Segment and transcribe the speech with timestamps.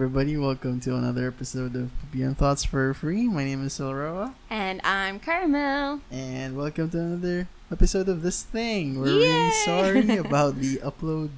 [0.00, 0.34] everybody.
[0.34, 3.28] Welcome to another episode of Beyond Thoughts for Free.
[3.28, 6.00] My name is Silroa, And I'm Carmel.
[6.10, 8.98] and welcome to another episode of this thing.
[8.98, 9.26] We're Yay!
[9.28, 11.28] really sorry about the upload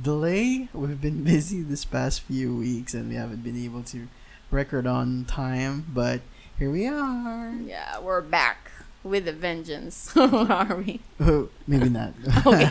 [0.00, 0.68] delay.
[0.72, 4.06] We've been busy this past few weeks, and we haven't been able to
[4.52, 5.86] record on time.
[5.92, 6.20] But
[6.56, 7.52] here we are.
[7.66, 8.70] Yeah, we're back
[9.02, 10.12] with a vengeance.
[10.16, 11.00] Are we?
[11.18, 12.12] Oh, maybe not.
[12.46, 12.70] Okay.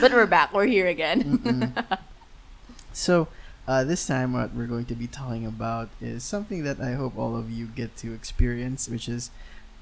[0.00, 0.52] But we're back.
[0.54, 1.74] We're here again.
[2.92, 3.26] So,
[3.66, 7.16] uh, this time, what we're going to be talking about is something that I hope
[7.16, 9.30] all of you get to experience, which is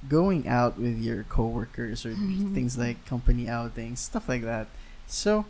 [0.09, 4.69] going out with your coworkers or things like company outings, stuff like that.
[5.07, 5.47] So,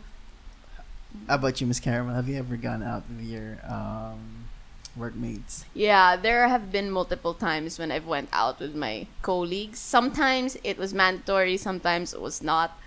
[1.27, 2.15] how about you, Miss Caramel?
[2.15, 4.49] Have you ever gone out with your um,
[4.95, 5.65] workmates?
[5.73, 9.79] Yeah, there have been multiple times when I've went out with my colleagues.
[9.79, 12.79] Sometimes it was mandatory, sometimes it was not.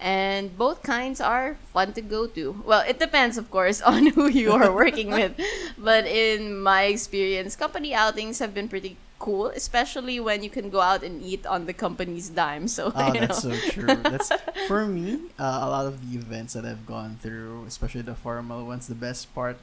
[0.00, 2.62] And both kinds are fun to go to.
[2.66, 5.32] Well, it depends, of course, on who you are working with.
[5.78, 10.80] But in my experience, company outings have been pretty cool, especially when you can go
[10.80, 12.68] out and eat on the company's dime.
[12.68, 13.54] So, Oh, that's know.
[13.54, 13.86] so true.
[13.86, 14.30] That's
[14.68, 15.20] for me.
[15.38, 18.94] Uh, a lot of the events that I've gone through, especially the formal ones, the
[18.94, 19.60] best parts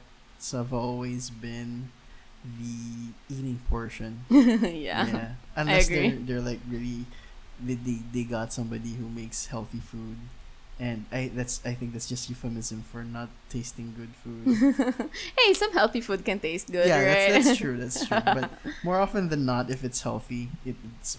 [0.50, 1.90] have always been
[2.42, 4.24] the eating portion.
[4.30, 5.06] yeah.
[5.06, 7.06] yeah, Unless they're they're like really
[7.64, 10.16] they, they they got somebody who makes healthy food.
[10.80, 15.10] And I that's I think that's just euphemism for not tasting good food.
[15.38, 17.32] hey, some healthy food can taste good, yeah, right?
[17.32, 17.76] that's, that's true.
[17.82, 18.18] That's true.
[18.24, 18.50] But
[18.82, 21.18] more often than not, if it's healthy, it, it's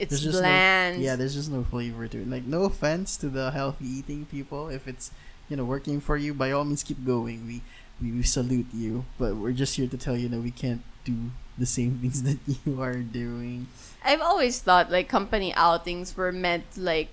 [0.00, 1.02] it's just no- bland.
[1.02, 2.28] Yeah, there's just no flavor to it.
[2.30, 4.68] Like, no offense to the healthy eating people.
[4.68, 5.10] If it's,
[5.48, 7.46] you know, working for you, by all means, keep going.
[7.46, 7.60] We,
[8.00, 9.04] we, we salute you.
[9.18, 11.30] But we're just here to tell you that we can't do
[11.60, 13.68] the same things that you are doing.
[14.02, 17.12] I've always thought like company outings were meant like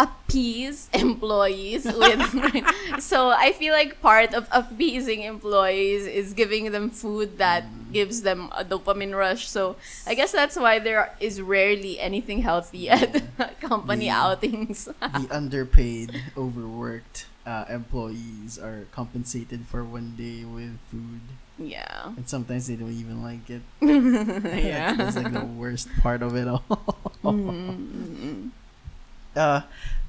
[0.00, 2.24] appease employees with
[3.04, 8.48] so I feel like part of appeasing employees is giving them food that gives them
[8.56, 9.46] a dopamine rush.
[9.48, 13.12] So I guess that's why there is rarely anything healthy at
[13.60, 14.24] company Yeah.
[14.24, 14.86] outings.
[14.86, 21.20] the underpaid, overworked uh, employees are compensated for one day with food.
[21.60, 22.12] Yeah.
[22.16, 23.62] And sometimes they don't even like it.
[23.80, 24.94] yeah.
[24.94, 26.64] that's, that's like the worst part of it all.
[27.22, 28.50] Mm-mm.
[29.36, 29.60] uh,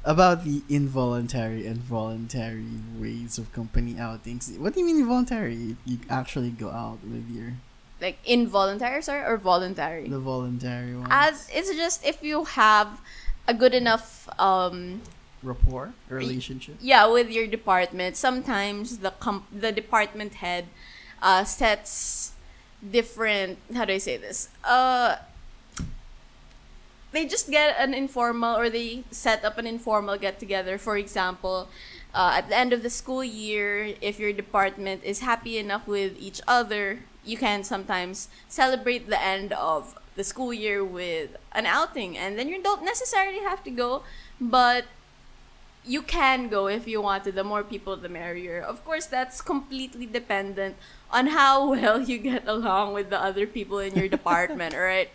[0.04, 2.66] about the involuntary and voluntary
[2.98, 4.52] ways of company outings.
[4.58, 5.76] What do you mean involuntary?
[5.86, 7.54] You, actually go out with your
[8.02, 10.08] Like involuntary, sorry, or voluntary?
[10.08, 11.08] the voluntary one.
[11.12, 13.00] as it's just if you have
[13.48, 15.02] a good enough um
[15.44, 16.78] rapport relationship.
[16.80, 20.66] yeah with your department sometimes the com- the department head
[21.22, 22.32] uh sets
[22.90, 25.18] different how do i say this uh
[27.12, 31.68] they just get an informal or they set up an informal get together for example
[32.14, 36.16] uh, at the end of the school year if your department is happy enough with
[36.20, 42.18] each other you can sometimes celebrate the end of the school year with an outing
[42.18, 44.04] and then you don't necessarily have to go
[44.40, 44.86] but
[45.86, 47.32] you can go if you want to.
[47.32, 48.62] The more people, the merrier.
[48.62, 50.76] Of course, that's completely dependent
[51.12, 55.10] on how well you get along with the other people in your department, right?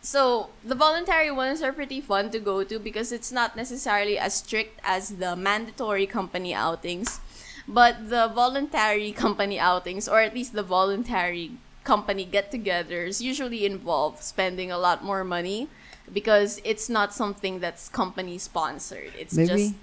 [0.00, 4.34] So the voluntary ones are pretty fun to go to because it's not necessarily as
[4.34, 7.20] strict as the mandatory company outings,
[7.68, 11.52] but the voluntary company outings, or at least the voluntary
[11.84, 15.68] company get-togethers, usually involve spending a lot more money
[16.12, 19.12] because it's not something that's company sponsored.
[19.18, 19.74] It's Maybe- just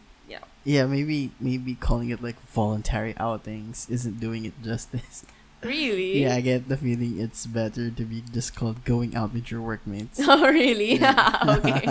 [0.69, 0.85] yeah.
[0.85, 5.25] Maybe maybe calling it like voluntary outings isn't doing it justice.
[5.59, 6.23] Really?
[6.23, 9.59] Yeah, I get the feeling it's better to be just called going out with your
[9.59, 10.15] workmates.
[10.23, 10.95] Oh, really?
[10.95, 11.19] Yeah.
[11.59, 11.83] okay.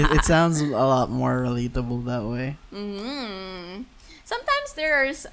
[0.00, 2.56] it, it sounds a lot more relatable that way.
[2.72, 3.84] hmm
[4.24, 5.26] Sometimes there's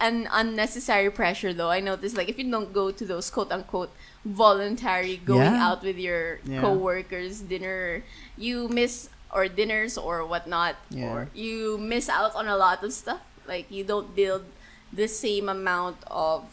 [0.00, 1.68] an unnecessary pressure, though.
[1.68, 3.92] I notice, like, if you don't go to those quote unquote
[4.24, 5.60] voluntary going Yeah.
[5.68, 6.64] out with your Yeah.
[6.64, 8.08] coworkers dinner,
[8.40, 11.06] you miss or dinners or whatnot, Yeah.
[11.10, 13.20] or you miss out on a lot of stuff.
[13.46, 14.44] Like, you don't build
[14.92, 16.44] the same amount of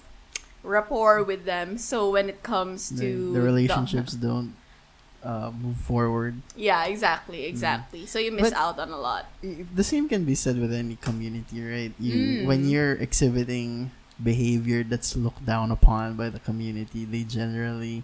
[0.64, 1.78] rapport with them.
[1.78, 4.54] So when it comes to the relationships don't
[5.24, 6.42] uh, move forward.
[6.56, 8.06] yeah, exactly, exactly.
[8.06, 8.52] So you miss Mm.
[8.54, 9.26] But- out on a lot.
[9.42, 11.94] the same can be said with any community, right?
[12.00, 12.46] You Mm.
[12.46, 13.92] when you're exhibiting
[14.22, 18.04] behavior that's looked down upon by the community, they generally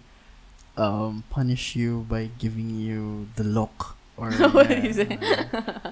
[0.76, 5.18] um, punish you by giving you the look or What uh, is it?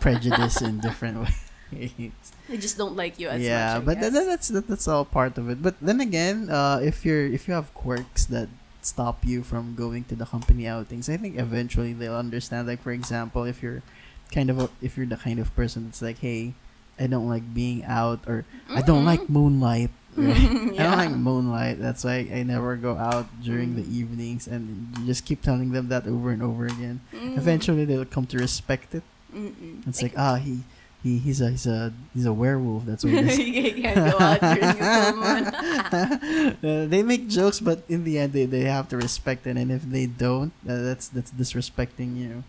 [0.00, 1.26] prejudice in different
[1.72, 2.10] ways.
[2.48, 3.72] They just don't like you as yeah, much.
[3.74, 5.62] Yeah, but that, that's that, that's all part of it.
[5.62, 8.48] But then again, uh, if you're if you have quirks that
[8.82, 12.68] stop you from going to the company outings, I think eventually they'll understand.
[12.68, 13.82] Like for example, if you're
[14.30, 16.54] kind of a, if you're the kind of person that's like, hey,
[16.98, 19.90] I don't like being out, or I don't like moonlight.
[20.16, 20.36] Right?
[20.36, 21.78] I don't like moonlight.
[21.80, 25.88] That's why I never go out during the evenings, and you just keep telling them
[25.88, 27.00] that over and over again.
[27.12, 27.36] Mm.
[27.36, 29.02] Eventually, they'll come to respect it.
[29.34, 29.86] Mm-mm.
[29.88, 30.60] It's like, ah, he,
[31.02, 32.84] he, he's a, he's a, he's a werewolf.
[32.84, 33.38] That's what it is.
[33.38, 36.56] you can't go out during the full moon.
[36.62, 39.56] Uh, they make jokes, but in the end, they, they have to respect it.
[39.56, 42.44] And if they don't, uh, that's that's disrespecting you.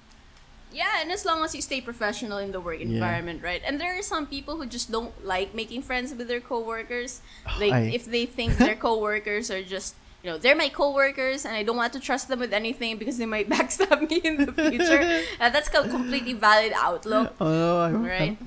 [0.73, 2.97] Yeah, and as long as you stay professional in the work Yeah.
[2.97, 3.61] environment, right?
[3.65, 7.21] And there are some people who just don't like making friends with their coworkers.
[7.61, 11.51] Like I- if they think their coworkers are just you know, they're my coworkers and
[11.53, 14.53] I don't want to trust them with anything because they might backstab me in the
[14.55, 15.03] future.
[15.39, 18.37] Uh, that's a completely valid outlook, Oh no, I'm, right?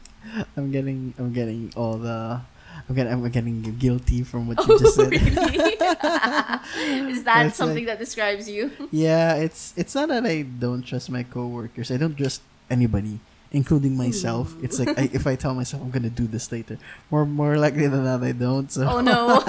[0.56, 2.40] I'm getting I'm getting all the
[2.88, 5.11] I'm getting I'm getting guilty from what you Oh, just said.
[5.11, 5.75] really?
[7.11, 8.71] Is that something like- that describes you?
[8.91, 11.91] yeah, it's it's not that I don't trust my coworkers.
[11.91, 13.19] I don't trust anybody,
[13.50, 14.55] including myself.
[14.62, 16.79] It's like I, if I tell myself I'm gonna do this later,
[17.11, 18.71] more more likely than not I don't.
[18.71, 18.87] So.
[18.87, 19.43] Oh no.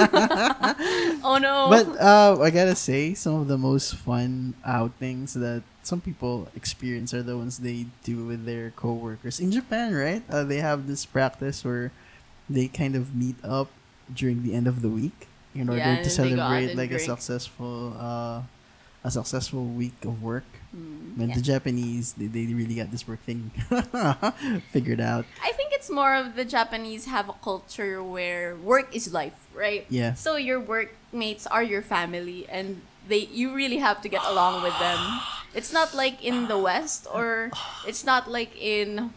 [1.24, 1.68] oh no.
[1.70, 7.14] But uh, I gotta say, some of the most fun outings that some people experience
[7.14, 9.94] are the ones they do with their coworkers in Japan.
[9.94, 10.24] Right?
[10.30, 11.92] Uh, they have this practice where
[12.50, 13.70] they kind of meet up
[14.14, 16.76] during the end of the week in order Yeah, to and they go out celebrate
[16.76, 18.42] like a successful uh,
[19.04, 20.46] a successful week of work.
[20.76, 21.36] Mm, And yeah.
[21.36, 23.52] the Japanese, they, they really got this work thing
[24.72, 25.26] figured out.
[25.44, 29.86] I think it's more of the Japanese have a culture where work is life, right?
[29.90, 30.14] Yeah.
[30.14, 34.78] So your workmates are your family and they you really have to get along with
[34.80, 35.00] them.
[35.56, 37.52] It's not like in the West or
[37.88, 39.14] it's not like in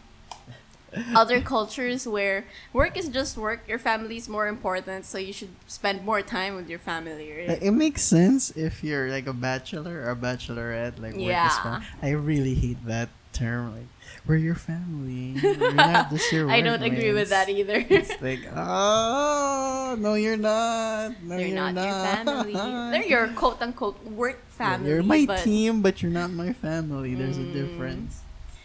[1.15, 5.51] other cultures where work is just work, your family is more important, so you should
[5.67, 7.61] spend more time with your family, right?
[7.61, 11.81] It makes sense if you're like a bachelor or a bachelorette, like work is Yeah.
[12.01, 13.71] I really hate that term.
[13.73, 13.87] Like,
[14.27, 15.39] we're your family.
[15.41, 17.79] We're not just your I don't agree with that either.
[17.89, 21.15] It's like, oh no, you're not.
[21.23, 21.93] No, They're you're not, your
[22.25, 22.53] family.
[22.91, 24.89] They're your quote unquote work Yeah, family.
[24.89, 27.15] You're my but team, but you're not my family.
[27.15, 27.53] There's a Mm.
[27.53, 28.21] difference.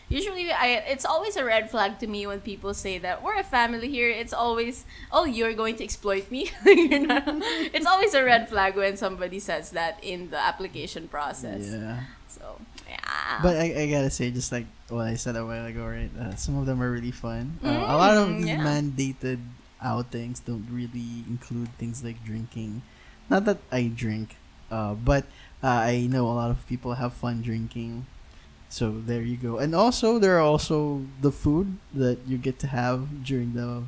[0.09, 3.43] Usually, I it's always a red flag to me when people say that we're a
[3.43, 4.09] family here.
[4.09, 6.51] It's always, oh, you're going to exploit me.
[6.65, 7.25] Not-
[7.75, 11.67] it's always a red flag when somebody says that in the application process.
[11.75, 12.07] Yeah.
[12.29, 13.43] So yeah.
[13.43, 16.11] But I, I gotta say, just like what I said a while ago, right?
[16.15, 17.59] Uh, some of them are really fun.
[17.65, 18.63] Uh, a lot of Mm, yeah.
[18.63, 19.43] mandated
[19.83, 22.83] outings don't really include things like drinking.
[23.29, 24.37] Not that I drink,
[24.71, 25.25] uh, but
[25.63, 28.07] uh, I know a lot of people have fun drinking.
[28.69, 29.59] So there you go.
[29.59, 33.85] And also, there are also the food that you get to have during the,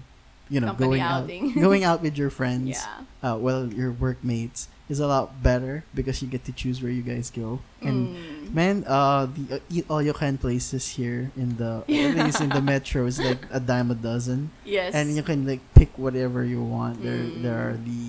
[0.48, 1.44] you know, Company going outing.
[1.50, 2.68] out, going out with your friends.
[2.78, 3.02] yeah.
[3.22, 7.02] Uh, well, your workmates is a lot better because you get to choose where you
[7.02, 7.60] guys go.
[7.82, 8.54] And Mm.
[8.54, 12.48] Man, uh, the uh, eat all you can places here in the think it's in
[12.48, 14.94] the metro is like a dime a dozen, Yes.
[14.96, 17.02] and you can like pick whatever you want.
[17.04, 17.42] There, Mm.
[17.44, 18.00] there are the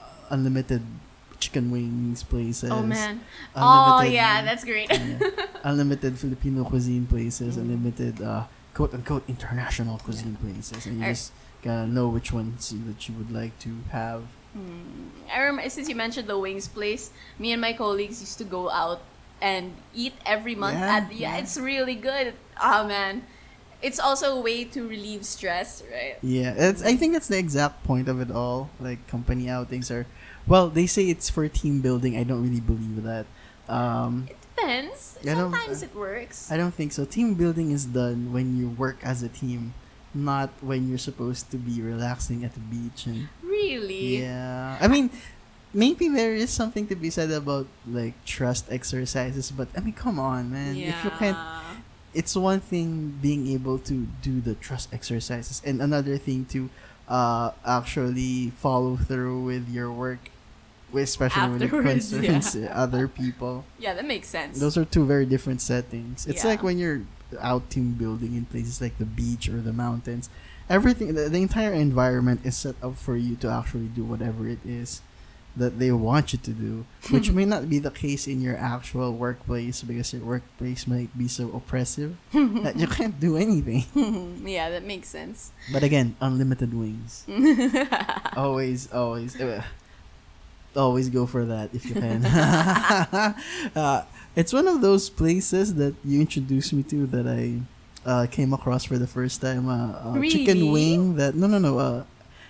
[0.00, 0.80] uh, unlimited
[1.46, 2.70] chicken wings places.
[2.70, 3.20] oh man.
[3.54, 4.90] Oh yeah, that's great.
[4.90, 5.18] yeah,
[5.64, 7.62] unlimited Filipino cuisine places, Mm.
[7.62, 8.44] unlimited uh,
[8.74, 11.32] quote unquote international cuisine places, and you Are- just
[11.62, 14.22] gotta know which ones you- that you would like to have.
[14.52, 15.12] Hmm.
[15.32, 18.70] I remember since you mentioned the wings place, me and my colleagues used to go
[18.70, 19.00] out
[19.40, 20.78] and eat every month.
[20.78, 21.40] Yeah, at yeah, yeah.
[21.44, 22.32] it's really good.
[22.62, 23.24] Oh man,
[23.82, 26.16] it's also a way to relieve stress, right?
[26.24, 28.70] Yeah, it's, I think that's the exact point of it all.
[28.80, 30.06] Like company outings are,
[30.46, 32.16] well, they say it's for team building.
[32.16, 33.26] I don't really believe that.
[33.68, 35.18] Um, It depends.
[35.22, 36.50] Sometimes it works.
[36.50, 37.04] I don't think so.
[37.04, 39.74] Team building is done when you work as a team,
[40.14, 44.22] not when you're supposed to be relaxing at the beach and really?
[44.22, 44.78] yeah.
[44.80, 45.10] I mean,
[45.74, 50.18] maybe there is something to be said about like trust exercises, but I mean, come
[50.18, 50.76] on, man.
[50.76, 50.90] Yeah.
[50.96, 51.38] If you can't
[52.14, 56.70] it's one thing being able to do the trust exercises and another thing to
[57.08, 60.30] uh actually follow through with your work
[60.94, 62.72] especially when it Afterwards, concerns yeah.
[62.84, 64.58] other people Yeah, that makes sense.
[64.60, 66.50] those are two very different settings it's Yeah.
[66.50, 67.02] like when you're
[67.40, 70.30] out team building in places like the beach or the mountains
[70.70, 74.60] everything the, the entire environment is set up for you to actually do whatever it
[74.64, 75.02] is
[75.56, 79.12] that they want you to do which may not be the case in your actual
[79.12, 82.16] workplace because your workplace might be so oppressive
[82.62, 83.84] that you can't do anything
[84.46, 85.50] yeah, that makes sense.
[85.72, 87.24] but again unlimited wings
[88.36, 89.36] always always
[90.76, 92.22] always go for that if you can.
[93.76, 94.04] Uh,
[94.36, 97.58] it's one of those places that you introduced me to that i
[98.08, 101.78] uh, came across for the first time uh, a chicken wing that no no no
[101.78, 102.04] uh,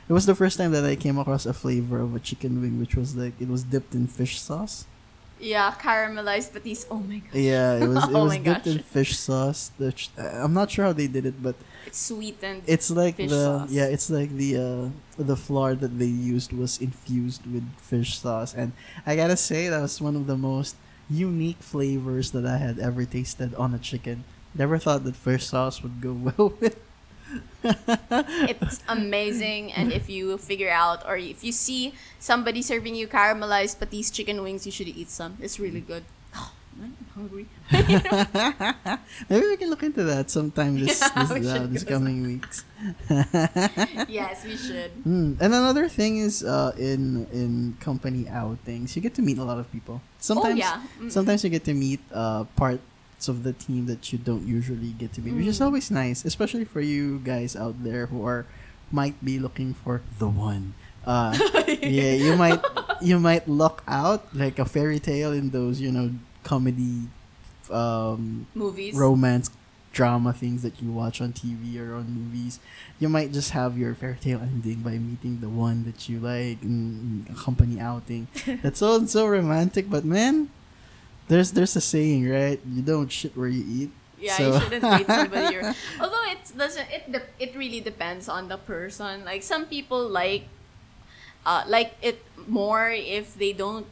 [0.08, 2.78] it was the first time that i came across a flavor of a chicken wing
[2.78, 4.84] which was like it was dipped in fish sauce
[5.38, 6.86] Yeah, caramelized patis.
[6.90, 7.34] Oh my god.
[7.34, 9.70] Yeah, it was it Oh was dipped in fish sauce.
[9.78, 12.62] The ch- uh, I'm not sure how they did it, but It's sweetened.
[12.66, 13.70] it's like Fish the sauce.
[13.70, 14.88] yeah, it's like the uh
[15.22, 18.72] the flour that they used was infused with fish sauce, and
[19.04, 20.76] I gotta say that was one of the most
[21.10, 24.24] unique flavors that I had ever tasted on a chicken.
[24.54, 26.80] Never thought that fish sauce would go well with.
[27.64, 33.78] it's amazing and if you figure out or if you see somebody serving you caramelized
[33.78, 36.04] patis chicken wings you should eat some it's really good
[36.36, 36.52] oh,
[36.82, 37.46] I'm hungry
[39.28, 42.64] Maybe we can look into that sometime this Yeah, this, we uh, this coming weeks.
[44.06, 45.34] yes we should Hmm.
[45.40, 49.58] And another thing is uh, in in company outings, you get to meet a lot
[49.58, 50.00] of people.
[50.20, 52.44] Sometimes, oh yeah sometimes you get to meet uh,
[53.16, 55.64] parts of the team that you don't usually get to meet, which is Mm.
[55.66, 58.44] always nice, especially for you guys out there who are
[58.92, 60.74] might be looking for the one.
[61.06, 61.32] Uh,
[61.80, 62.60] yeah, you might
[63.00, 66.10] you might luck out like a fairy tale in those you know
[66.44, 67.08] comedy,
[67.70, 69.50] um, movies romance
[69.96, 72.60] drama things that you watch on TV or on movies.
[73.00, 76.60] You might just have your fairy tale ending by meeting the one that you like
[76.62, 78.28] in a company outing.
[78.62, 80.50] That's so so romantic, but man,
[81.28, 82.60] there's there's a saying, right?
[82.66, 83.90] You don't shit where you eat.
[84.18, 85.54] Yeah, So- you shouldn't date somebody.
[85.54, 89.24] You're, although it doesn't, it de- it really depends on the person.
[89.24, 90.48] Like some people like,
[91.44, 93.86] uh, like it more if they don't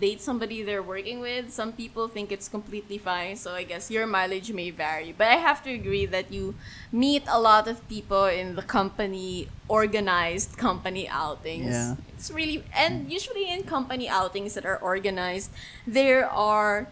[0.00, 1.50] date somebody they're working with.
[1.50, 3.36] Some people think it's completely fine.
[3.36, 5.14] So I guess your mileage may vary.
[5.16, 6.54] But I have to agree that you
[6.92, 11.66] meet a lot of people in the company organized company outings.
[11.66, 11.96] Yeah.
[12.14, 15.50] It's really and usually in company outings that are organized,
[15.86, 16.88] there are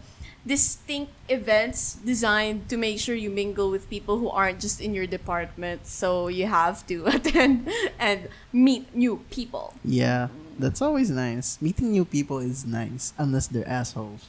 [0.46, 5.06] distinct events designed to make sure you mingle with people who aren't just in your
[5.06, 5.86] department.
[5.86, 7.68] So you have to attend
[7.98, 9.74] and meet new people.
[9.84, 11.60] Yeah, that's always nice.
[11.60, 14.26] Meeting new people is nice, unless they're assholes.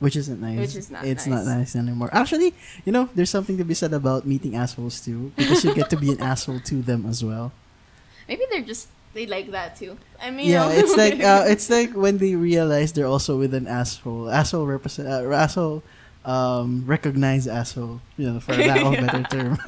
[0.00, 0.58] Which isn't nice.
[0.58, 1.46] Which is not It's nice.
[1.46, 2.10] not nice anymore.
[2.12, 2.52] Actually,
[2.84, 5.96] you know, there's something to be said about meeting assholes too, because you get to
[5.96, 7.52] be an asshole to them as well.
[8.28, 9.96] Maybe they're just they like that too.
[10.20, 13.66] I mean, yeah, it's like uh, it's like when they realize they're also with an
[13.68, 14.28] asshole.
[14.28, 15.82] Asshole represent uh, asshole
[16.24, 18.64] um recognized asshole, you know, for of a
[19.06, 19.58] better term.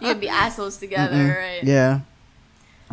[0.00, 1.36] you can be assholes together, Mm-mm.
[1.36, 1.64] right?
[1.64, 2.00] Yeah.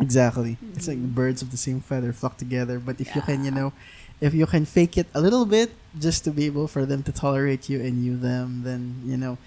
[0.00, 0.56] Exactly.
[0.56, 0.72] Mm-hmm.
[0.76, 3.72] It's like birds of the same feather flock together, but if you can, you know,
[4.20, 7.12] if you can fake it a little bit just to be able for them to
[7.12, 9.38] tolerate you and you them, then, you know,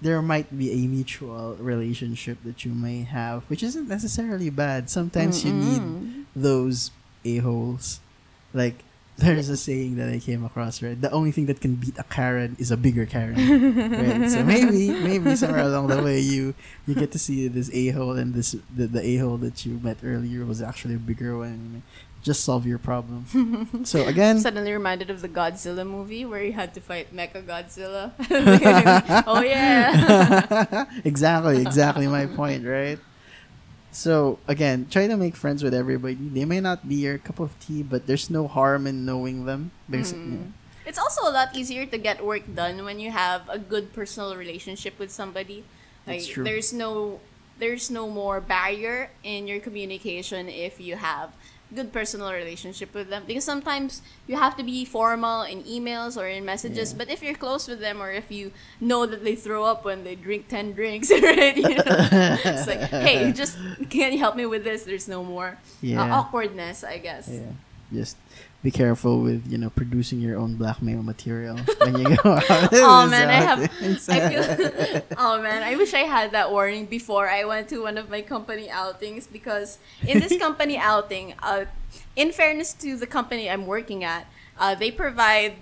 [0.00, 4.90] there might be a mutual relationship that you may have, which isn't necessarily bad.
[4.90, 6.90] Sometimes you need those
[7.24, 8.00] a-holes.
[8.52, 8.82] Like,
[9.18, 10.98] there's a saying that I came across, right?
[11.00, 13.36] The only thing that can beat a Karen is a bigger Karen.
[13.92, 14.30] right?
[14.30, 16.54] So maybe, maybe somewhere along the way, you
[16.86, 20.44] you get to see this a-hole and this the, the a-hole that you met earlier
[20.44, 21.82] was actually a bigger one.
[22.22, 23.26] Just solve your problem.
[23.84, 28.12] so again, Suddenly reminded of the Godzilla movie where you had to fight Mecha Godzilla.
[29.26, 30.86] oh yeah.
[31.04, 32.98] exactly, exactly my point, right?
[33.92, 36.16] So again, try to make friends with everybody.
[36.16, 39.70] They may not be your cup of tea, but there's no harm in knowing them.
[39.88, 40.52] Basically, Mm.
[40.84, 44.34] It's also a lot easier to get work done when you have a good personal
[44.34, 45.62] relationship with somebody.
[46.08, 47.20] Like there's no
[47.60, 51.30] there's no more barrier in your communication if you have
[51.74, 56.26] good personal relationship with them because sometimes you have to be formal in emails or
[56.28, 56.98] in messages Yeah.
[56.98, 60.04] but if you're close with them or if you know that they throw up when
[60.04, 61.84] they drink 10 drinks right you know,
[62.44, 63.56] it's like hey you just
[63.90, 66.02] can you help me with this there's no more Yeah.
[66.02, 67.40] uh, awkwardness i guess Yeah.
[67.92, 68.16] Just
[68.62, 72.70] be careful with you know producing your own blackmail material when you go out.
[72.72, 73.58] Oh man, I have.
[74.08, 75.02] I feel.
[75.18, 78.22] oh man, I wish I had that warning before I went to one of my
[78.22, 81.64] company outings because in this company outing, uh,
[82.14, 84.26] in fairness to the company I'm working at,
[84.58, 85.54] uh, they provide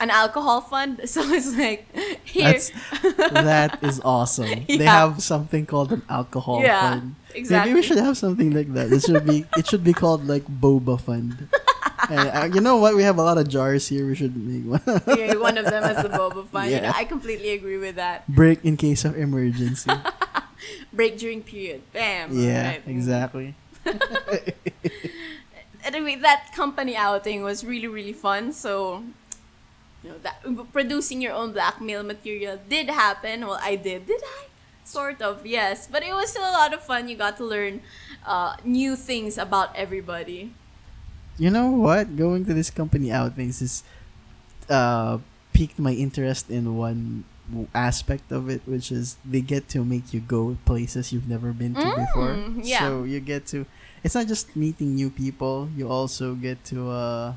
[0.00, 1.02] an alcohol fund.
[1.04, 1.84] So it's like
[2.24, 2.44] here.
[2.56, 2.72] That's
[3.36, 4.64] that is awesome.
[4.66, 7.14] They have something called an alcohol Yeah, fund.
[7.34, 7.72] exactly.
[7.72, 8.90] Maybe we should have something like that.
[8.92, 11.48] It should be it should be called like boba fund.
[12.08, 12.94] And, uh, you know what?
[12.96, 14.06] We have a lot of jars here.
[14.06, 14.82] We should make one.
[15.18, 16.70] Yeah, one of them as the boba fund.
[16.70, 16.92] You know, Yeah.
[16.96, 18.26] I completely agree with that.
[18.28, 19.90] Break in case of emergency.
[20.92, 21.82] Break during period.
[21.92, 22.30] Bam.
[22.32, 22.82] yeah, right.
[22.86, 23.54] exactly.
[25.84, 28.52] anyway, that company outing was really really fun.
[28.52, 29.02] So,
[30.04, 30.42] you know, that
[30.72, 33.46] producing your own blackmail material did happen.
[33.46, 34.06] Well, I did.
[34.06, 34.46] Did I?
[34.84, 35.86] Sort of, yes.
[35.86, 37.08] But it was still a lot of fun.
[37.08, 37.80] You got to learn
[38.26, 40.52] uh, new things about everybody.
[41.40, 42.20] You know what?
[42.20, 43.80] Going to this company outings is
[44.68, 45.18] uh
[45.56, 47.24] piqued my interest in one
[47.74, 51.74] aspect of it, which is they get to make you go places you've never been
[51.74, 52.36] to before.
[52.38, 52.84] Mm, yeah.
[52.86, 53.64] So you get to.
[54.04, 55.68] It's not just meeting new people.
[55.76, 57.34] You also get to uh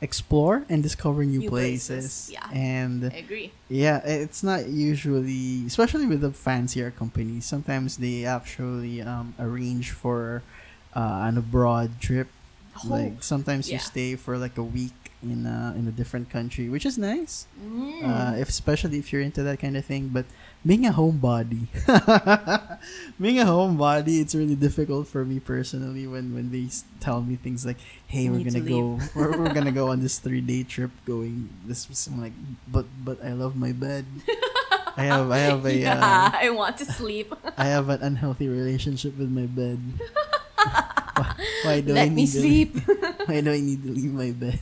[0.00, 2.30] explore and discover new, New places.
[2.30, 2.46] places, yeah.
[2.54, 3.50] And I agree.
[3.68, 7.46] yeah, it's not usually, especially with the fancier companies.
[7.50, 10.44] Sometimes they actually um, arrange for
[10.94, 12.28] uh, an abroad trip.
[12.84, 14.92] Oh, Like sometimes you stay for like a week
[15.22, 17.46] in a, in a different country, which is nice.
[17.60, 18.02] Mm.
[18.06, 20.08] Uh, if especially if you're into that kind of thing.
[20.08, 20.26] But
[20.64, 21.66] being a homebody,
[23.20, 26.68] being a homebody, it's really difficult for me personally when when they
[27.00, 30.18] tell me things like, "Hey, You we're gonna go, we're, we're gonna go on this
[30.18, 30.90] three day trip.
[31.04, 32.34] Going this." I'm like,
[32.70, 34.06] but but I love my bed.
[34.96, 37.34] I have I have a yeah, uh, I want to sleep.
[37.56, 39.78] I have an unhealthy relationship with my bed.
[41.64, 42.70] why, do I Let me need to- sleep.
[43.26, 44.58] why do I need to leave my bed?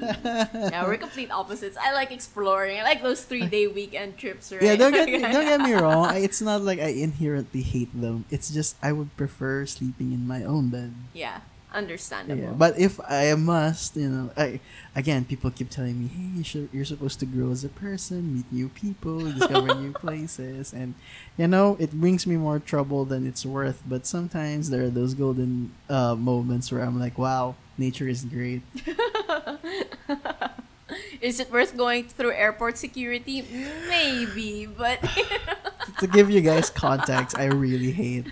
[0.00, 1.76] yeah, we're complete opposites.
[1.76, 2.80] I like exploring.
[2.80, 4.62] I like those three day weekend trips, right?
[4.62, 6.06] Yeah, don't get me, don't get me wrong.
[6.06, 8.24] I, it's not like I inherently hate them.
[8.30, 10.94] It's just I would prefer sleeping in my own bed.
[11.12, 11.40] yeah,
[11.72, 12.42] understandable.
[12.42, 14.60] Yeah, but if I must, you know, I
[14.94, 18.34] again, people keep telling me, "Hey, you should, you're supposed to grow as a person,
[18.34, 20.94] meet new people, discover new places," and
[21.36, 23.82] you know, it brings me more trouble than it's worth.
[23.86, 28.62] But sometimes there are those golden uh, moments where I'm like, "Wow, nature is great."
[31.20, 33.44] Is it worth going through airport security?
[33.88, 35.00] Maybe, but
[36.00, 38.26] to give you guys context, I really hate,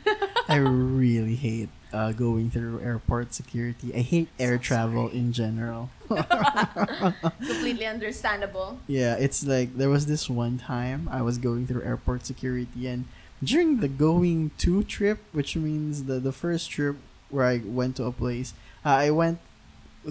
[0.49, 3.95] I really hate uh, going through airport security.
[3.95, 5.91] I hate air So travel in general.
[6.09, 8.79] completely understandable.
[8.87, 13.05] Yeah, it's like there was this one time I was going through airport security, and
[13.43, 16.97] during the going to trip, which means the the first trip
[17.31, 19.39] where I went to a place, uh, I went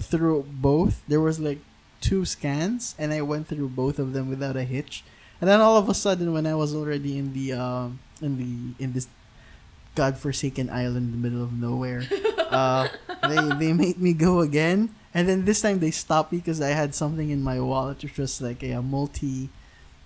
[0.00, 1.02] through both.
[1.08, 1.58] There was like
[2.00, 5.04] two scans, and I went through both of them without a hitch.
[5.40, 8.84] And then all of a sudden, when I was already in the um in the
[8.84, 9.08] in this
[9.94, 12.02] godforsaken island in the middle of nowhere,
[12.50, 12.88] uh,
[13.28, 14.94] they they made me go again.
[15.14, 18.18] And then this time they stopped me because I had something in my wallet, which
[18.18, 19.48] was like a, multi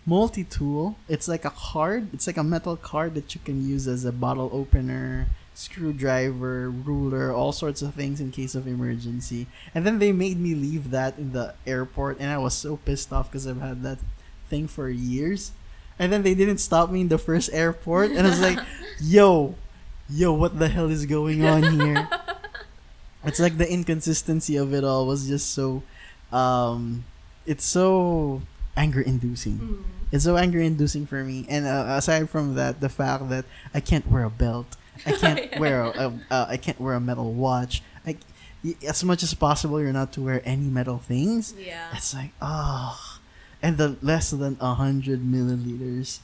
[0.06, 0.96] multi tool.
[1.08, 2.12] It's like a card.
[2.12, 7.32] It's like a metal card that you can use as a bottle opener, screwdriver, ruler,
[7.32, 9.46] all sorts of things in case of emergency.
[9.74, 13.12] And then they made me leave that in the airport, and I was so pissed
[13.12, 13.98] off because I've had that
[14.48, 15.52] thing for years.
[15.98, 18.58] And then they didn't stop me in the first airport, and I was like,
[19.00, 19.54] "Yo,
[20.08, 22.08] yo, what the hell is going on here?"
[23.24, 25.82] it's like the inconsistency of it all was just so,
[26.32, 27.04] um,
[27.46, 28.42] it's so
[28.76, 29.58] anger inducing.
[29.58, 29.84] Mm.
[30.10, 31.46] It's so anger inducing for me.
[31.48, 34.76] And uh, aside from that, the fact that I can't wear a belt,
[35.06, 37.82] I can't wear a, uh, I can't wear a metal watch.
[38.06, 38.16] I,
[38.64, 41.54] y- as much as possible, you're not to wear any metal things.
[41.58, 41.88] Yeah.
[41.94, 43.18] It's like oh,
[43.62, 46.20] and the less than a hundred milliliters.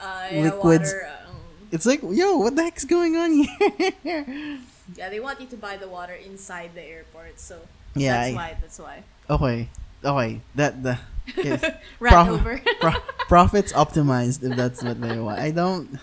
[0.00, 0.92] Uh, yeah, liquids.
[0.92, 1.36] Water, um,
[1.72, 3.92] It's like yo, what the heck's going on here?
[4.96, 7.58] yeah, they want you to buy the water inside the airport, so
[7.94, 8.12] yeah.
[8.16, 8.56] that's I, why.
[8.60, 9.02] That's why.
[9.28, 9.68] okay.
[10.02, 10.40] Okay.
[10.54, 10.98] That the
[11.36, 11.60] yes.
[12.00, 12.60] Ran Prof- over.
[12.80, 15.38] Pro- profits optimized if that's what they want.
[15.38, 15.98] I don't.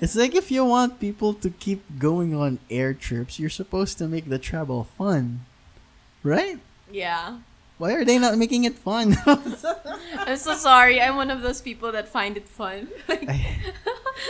[0.00, 4.08] It's like if you want people to keep going on air trips, you're supposed to
[4.08, 5.44] make the travel fun,
[6.22, 6.58] right?
[6.90, 7.38] yeah.
[7.78, 9.16] Why are they not making it fun?
[9.26, 11.00] I'm so sorry.
[11.00, 12.86] I'm one of those people that find it fun.
[13.08, 13.56] Like, I-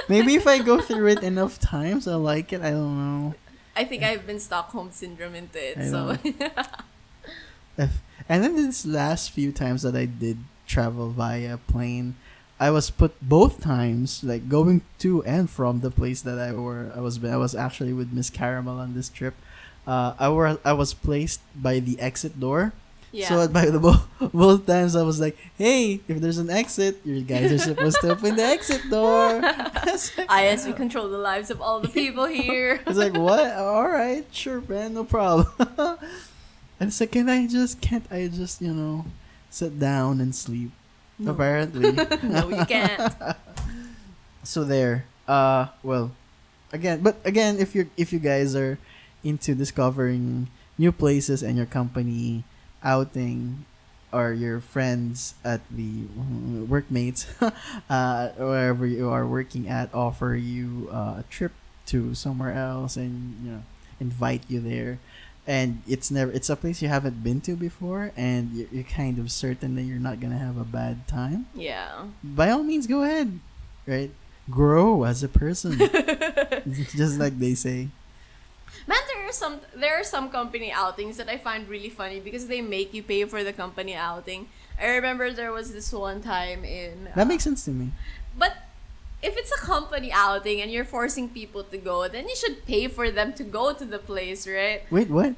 [0.08, 2.62] Maybe if I go through it enough times, I'll like it.
[2.62, 3.34] I don't know.
[3.76, 5.76] I think I've been Stockholm syndrome into it.
[5.76, 6.16] I so
[7.76, 12.16] If, and then this last few times that I did travel via plane,
[12.62, 16.92] I was put both times, like going to and from the place that I were.
[16.94, 19.34] I was I was actually with Miss Caramel on this trip.
[19.82, 22.70] Uh, I were I was placed by the exit door.
[23.10, 23.26] yeah.
[23.26, 27.26] So by the bo- both times I was like, "Hey, if there's an exit, you
[27.26, 31.50] guys are supposed to open the exit door." like, I as we control the lives
[31.50, 32.78] of all the people here.
[32.86, 33.58] it's like, what?
[33.58, 35.50] All right, sure, man, no problem.
[36.78, 39.10] and it's like, can I just can't I just you know
[39.50, 40.70] sit down and sleep?
[41.22, 41.32] No.
[41.32, 43.14] Apparently, no, you can't.
[44.42, 45.06] so there.
[45.26, 46.10] Uh, well,
[46.72, 48.78] again, but again, if you if you guys are
[49.22, 52.42] into discovering new places and your company
[52.82, 53.64] outing
[54.12, 56.04] or your friends at the
[56.68, 57.26] workmates
[57.88, 61.52] uh, wherever you are working at offer you uh, a trip
[61.86, 63.62] to somewhere else and you know
[64.00, 64.98] invite you there
[65.46, 69.18] and it's never it's a place you haven't been to before and you're, you're kind
[69.18, 71.46] of certain that you're not gonna have a bad time.
[71.54, 72.06] Yeah.
[72.22, 73.40] by all means go ahead
[73.86, 74.10] right?
[74.50, 75.78] Grow as a person.
[76.94, 77.88] Just like they say.
[78.86, 82.46] Man, there are some there are some company outings that I find really funny because
[82.46, 84.48] they make you pay for the company outing.
[84.80, 87.92] I remember there was this one time in that uh, makes sense to me.
[88.36, 88.56] But
[89.22, 92.88] if it's a company outing and you're forcing people to go, then you should pay
[92.88, 94.82] for them to go to the place, right?
[94.90, 95.34] wait what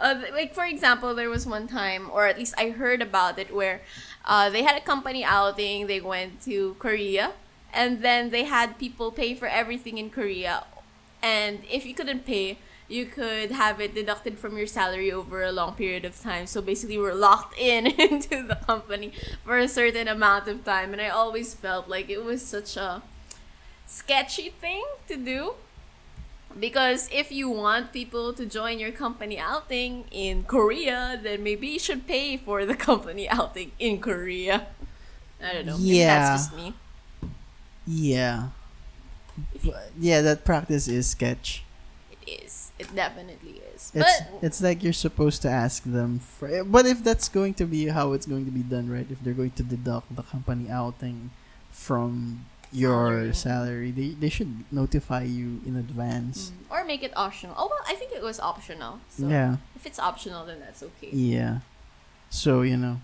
[0.00, 3.54] Uh, like for example, there was one time, or at least I heard about it,
[3.54, 3.82] where
[4.24, 5.86] uh, they had a company outing.
[5.86, 7.32] They went to Korea,
[7.72, 10.64] and then they had people pay for everything in Korea.
[11.22, 12.56] And if you couldn't pay,
[12.88, 16.46] you could have it deducted from your salary over a long period of time.
[16.46, 19.12] So basically, we're locked in into the company
[19.44, 20.92] for a certain amount of time.
[20.92, 23.02] And I always felt like it was such a
[23.90, 25.54] sketchy thing to do.
[26.58, 31.78] Because if you want people to join your company outing in Korea, then maybe you
[31.78, 34.66] should pay for the company outing in Korea.
[35.42, 35.76] I don't know.
[35.78, 36.06] Yeah.
[36.06, 36.74] that's just me.
[37.86, 38.48] Yeah.
[39.64, 41.62] But, yeah, that practice is sketch.
[42.10, 42.72] It is.
[42.78, 43.92] It definitely is.
[43.94, 47.64] It's but it's like you're supposed to ask them for but if that's going to
[47.64, 49.06] be how it's going to be done, right?
[49.08, 51.30] If they're going to deduct the company outing
[51.70, 56.52] from your salary, they, they should notify you in advance.
[56.70, 57.54] Mm, or make it optional.
[57.58, 59.00] Oh well, I think it was optional.
[59.08, 59.56] So Yeah.
[59.76, 61.10] if it's optional, then that's okay.
[61.10, 61.58] Yeah.
[62.30, 63.00] So, you know,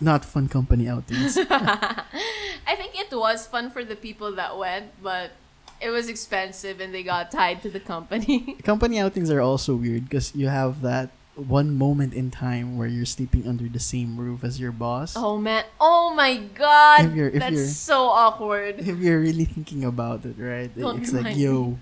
[0.00, 1.36] not fun company outings.
[1.50, 5.32] I think it was fun for the people that went, but
[5.80, 8.54] it was expensive and they got tied to the company.
[8.64, 13.04] company outings are also weird because you have that one moment in time where you're
[13.04, 15.14] sleeping under the same roof as your boss.
[15.16, 15.64] oh man.
[15.78, 17.04] Oh my god.
[17.06, 18.80] If you're- if that's so awkward.
[18.80, 20.72] If you're really thinking about it, right?
[20.72, 21.76] Don't it's like, yo,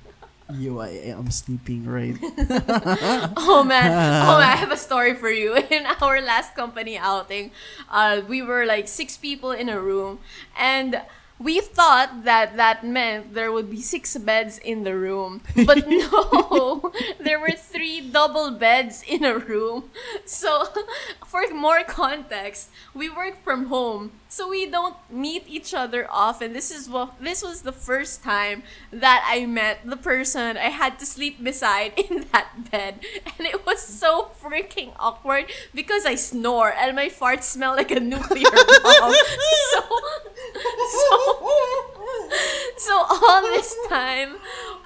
[0.58, 2.18] yo, I am sleeping, right?
[3.38, 3.86] Oh man.
[4.26, 5.54] Oh man, I have a story for you.
[5.70, 7.50] In our last company outing,
[7.90, 10.18] uh, we were like six people in a room
[10.58, 11.00] and
[11.38, 15.42] we thought that that meant there would be six beds in the room.
[15.66, 19.90] But no, there were three double beds in a room.
[20.24, 20.68] So,
[21.26, 24.12] for more context, we work from home.
[24.28, 26.54] So we don't meet each other often.
[26.54, 30.98] This is what this was the first time that I met the person I had
[30.98, 32.98] to sleep beside in that bed.
[33.38, 38.00] And it was so freaking awkward because I snore and my farts smell like a
[38.00, 38.50] nuclear
[38.82, 39.14] bomb.
[39.70, 39.82] so
[40.92, 41.44] so
[42.76, 44.36] so all this time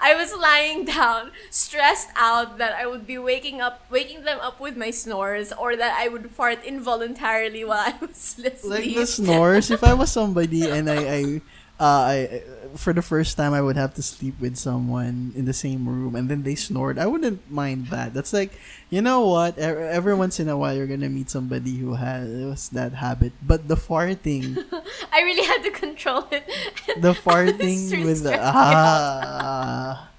[0.01, 4.61] I was lying down, stressed out that I would be waking up waking them up
[4.61, 8.64] with my snores or that I would fart involuntarily while I was asleep.
[8.64, 9.71] like the snores.
[9.71, 11.41] If I was somebody and I, I,
[11.81, 12.43] I,
[12.75, 16.17] for the first time, I would have to sleep with someone in the same room,
[16.17, 16.99] and then they snored.
[16.99, 18.14] I wouldn't mind that.
[18.14, 18.59] That's like,
[18.91, 19.59] you know what?
[19.59, 23.33] Every once in a while, you're gonna meet somebody who has that habit.
[23.43, 24.59] But the farting,
[25.12, 26.47] I really had to control it.
[27.01, 30.11] the farting really with the ah.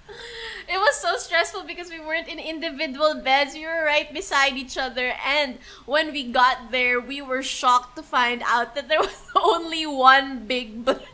[0.71, 3.55] It was so stressful because we weren't in individual beds.
[3.55, 5.15] We were right beside each other.
[5.25, 9.87] And when we got there, we were shocked to find out that there was only
[9.87, 11.09] one big blanket.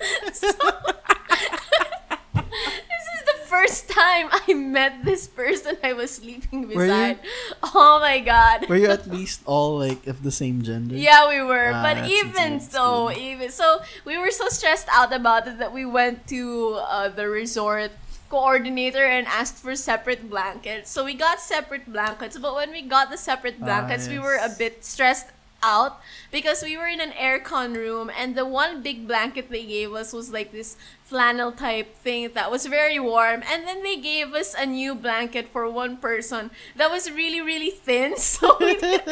[0.32, 0.48] So,
[2.34, 7.18] this is the first time I met this person I was sleeping beside.
[7.62, 8.68] Oh my god.
[8.68, 10.96] Were you at least all like of the same gender?
[10.96, 11.70] Yeah, we were.
[11.74, 13.18] Ah, but even so, good.
[13.18, 17.28] even so, we were so stressed out about it that we went to uh, the
[17.28, 17.90] resort
[18.30, 20.88] coordinator and asked for separate blankets.
[20.90, 24.38] So we got separate blankets, but when we got the separate Ah, blankets, we were
[24.38, 25.26] a bit stressed
[25.62, 29.92] out because we were in an aircon room and the one big blanket they gave
[29.92, 33.42] us was like this flannel type thing that was very warm.
[33.50, 37.70] And then they gave us a new blanket for one person that was really really
[37.70, 38.14] thin.
[38.20, 39.04] So we, did,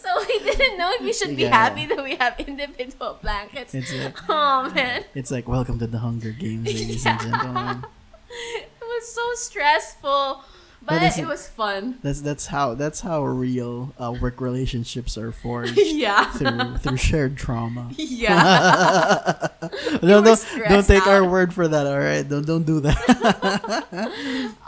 [0.00, 1.56] so we didn't know if we should be Yeah.
[1.56, 3.74] happy that we have individual blankets.
[3.74, 5.04] It's like, oh man.
[5.14, 7.84] it's like welcome to the Hunger Games, ladies and gentlemen.
[8.56, 10.44] it was so stressful
[10.82, 15.76] but it was fun That's that's how that's how real uh, work relationships are forged
[15.76, 17.90] yeah through through shared trauma.
[17.96, 19.48] yeah
[20.02, 21.86] no, don't, don't take our word for that.
[21.86, 22.96] All right, don't don't do that.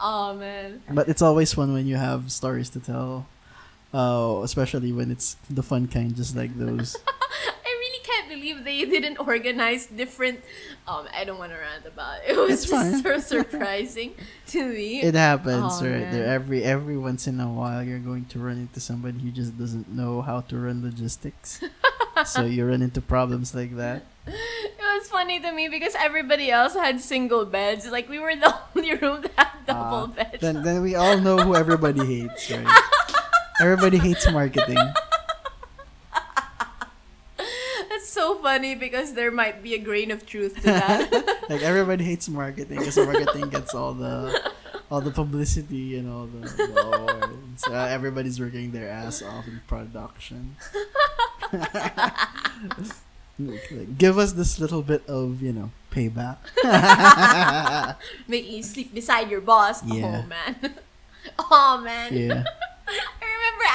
[0.02, 3.26] oh man but it's always fun when you have stories to tell,
[3.94, 6.96] uh, especially when it's the fun kind, just like those.
[8.54, 10.40] Believe they didn't organize different.
[10.88, 12.30] Um, I don't want to rant about it.
[12.34, 14.14] It was It's just so surprising
[14.48, 15.02] to me.
[15.02, 16.10] It happens, Oh, right?
[16.10, 19.58] There every every once in a while, you're going to run into somebody who just
[19.58, 21.60] doesn't know how to run logistics.
[22.26, 24.04] so you run into problems like that.
[24.26, 27.86] It was funny to me because everybody else had single beds.
[27.88, 30.40] Like we were the only room that had double Ah, beds.
[30.40, 32.66] Then then we all know who everybody hates, right?
[33.60, 34.78] everybody hates marketing.
[38.00, 41.12] That's so funny because there might be a grain of truth to that.
[41.50, 44.52] like everybody hates marketing because marketing gets all the
[44.90, 46.48] all the publicity and all the.
[47.56, 50.56] So uh, everybody's working their ass off in production.
[51.52, 51.98] Like,
[53.98, 56.40] give us this little bit of you know payback.
[58.28, 59.84] Making you sleep beside your boss.
[59.84, 60.24] Yeah.
[60.24, 60.74] Oh man.
[61.38, 62.16] Oh man.
[62.16, 62.44] yeah,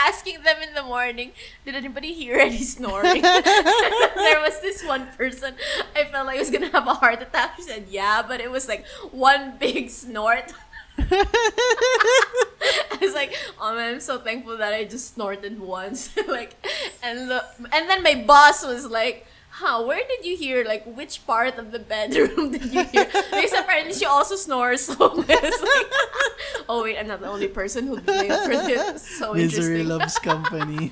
[0.08, 1.32] asking them in the morning,
[1.66, 3.22] did anybody hear any snoring?
[3.22, 5.56] there was this one person,
[5.96, 7.56] I felt like I was gonna have a heart attack.
[7.58, 10.54] She said, yeah, but it was like one big snort.
[10.98, 16.16] I was like, oh man, I'm so thankful that I just snorted once.
[16.28, 16.56] like,
[17.04, 20.66] and the, and then my boss was like, huh, where did you hear?
[20.66, 23.06] Like, which part of the bedroom did you hear?
[23.06, 24.82] because apparently she also snores.
[24.86, 24.96] So
[25.28, 29.08] it's like, oh wait, I'm not the only person who blamed for this.
[29.20, 29.88] So Misery interesting.
[29.88, 30.92] loves company.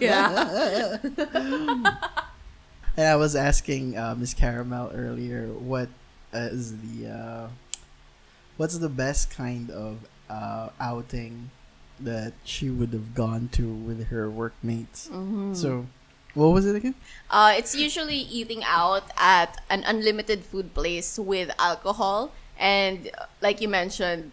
[0.00, 0.98] yeah.
[2.96, 5.88] And I was asking uh, Miss Caramel earlier what
[6.32, 7.48] uh, is the uh,
[8.56, 11.50] what's the best kind of uh, outing
[11.98, 15.08] that she would have gone to with her workmates.
[15.08, 15.54] Mm-hmm.
[15.54, 15.86] So,
[16.34, 16.94] what was it again?
[17.30, 23.60] Uh, it's usually eating out at an unlimited food place with alcohol, and uh, like
[23.60, 24.30] you mentioned,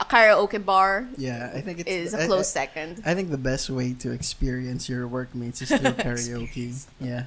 [0.00, 3.02] a karaoke bar Yeah, I think it's is I- a close I, second.
[3.06, 6.84] I think the best way to experience your workmates is through karaoke.
[7.00, 7.24] Yeah,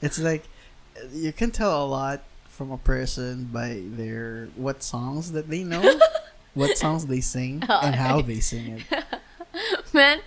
[0.00, 0.44] it's like
[1.12, 5.82] you can tell a lot from a person by their what songs that they know,
[6.54, 9.04] what songs they sing, and how they sing it.
[9.92, 10.20] Man,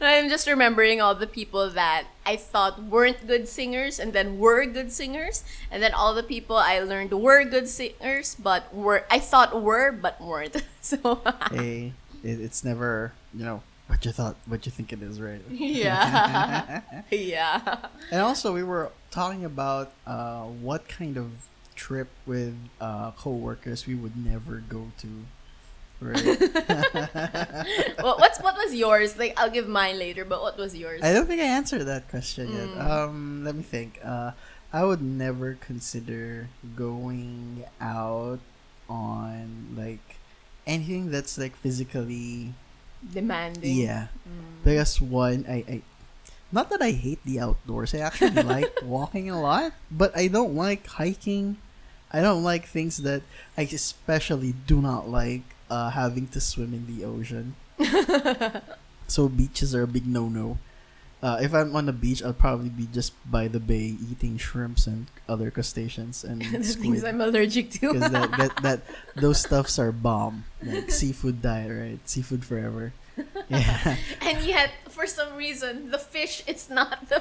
[0.08, 4.64] I'm just remembering all the people that I thought weren't good singers and then were
[4.66, 9.18] good singers, and then all the people I learned were good singers but were I
[9.18, 10.56] thought were but weren't.
[10.80, 11.20] So
[11.52, 11.92] hey,
[12.24, 15.42] it's never you know what you thought, what you think it is, right?
[15.50, 17.86] yeah, yeah.
[18.12, 21.32] And also, we were talking about uh, what kind of
[21.74, 25.08] trip with uh, coworkers we would never go to.
[26.00, 26.24] Right.
[28.02, 29.18] Well, what's what was yours?
[29.18, 31.02] Like I'll give mine later, but what was yours?
[31.02, 32.68] I don't think I answered that question yet.
[32.68, 32.90] Mm.
[32.90, 34.00] Um, let me think.
[34.02, 34.32] Uh,
[34.72, 38.38] I would never consider going out
[38.88, 40.16] on like
[40.66, 42.54] anything that's like physically
[43.12, 43.76] Demanding.
[43.76, 44.08] yeah.
[44.28, 44.64] Mm.
[44.64, 45.82] Because one, I, I
[46.52, 47.94] not that I hate the outdoors.
[47.94, 51.58] I actually like walking a lot, but I don't like hiking.
[52.12, 53.22] I don't like things that
[53.56, 57.54] I especially do not like uh, having to swim in the ocean.
[59.06, 60.58] so beaches are a big no-no.
[61.22, 64.86] Uh, if I'm on the beach, I'll probably be just by the bay eating shrimps
[64.86, 67.04] and other crustaceans and the things.
[67.04, 67.92] I'm allergic to.
[67.92, 68.80] Because that, that, that
[69.16, 70.44] those stuffs are bomb.
[70.62, 72.08] Like seafood diet, right?
[72.08, 72.94] Seafood forever.
[73.50, 73.96] Yeah.
[74.22, 77.18] and yet, for some reason, the fish, it's not the.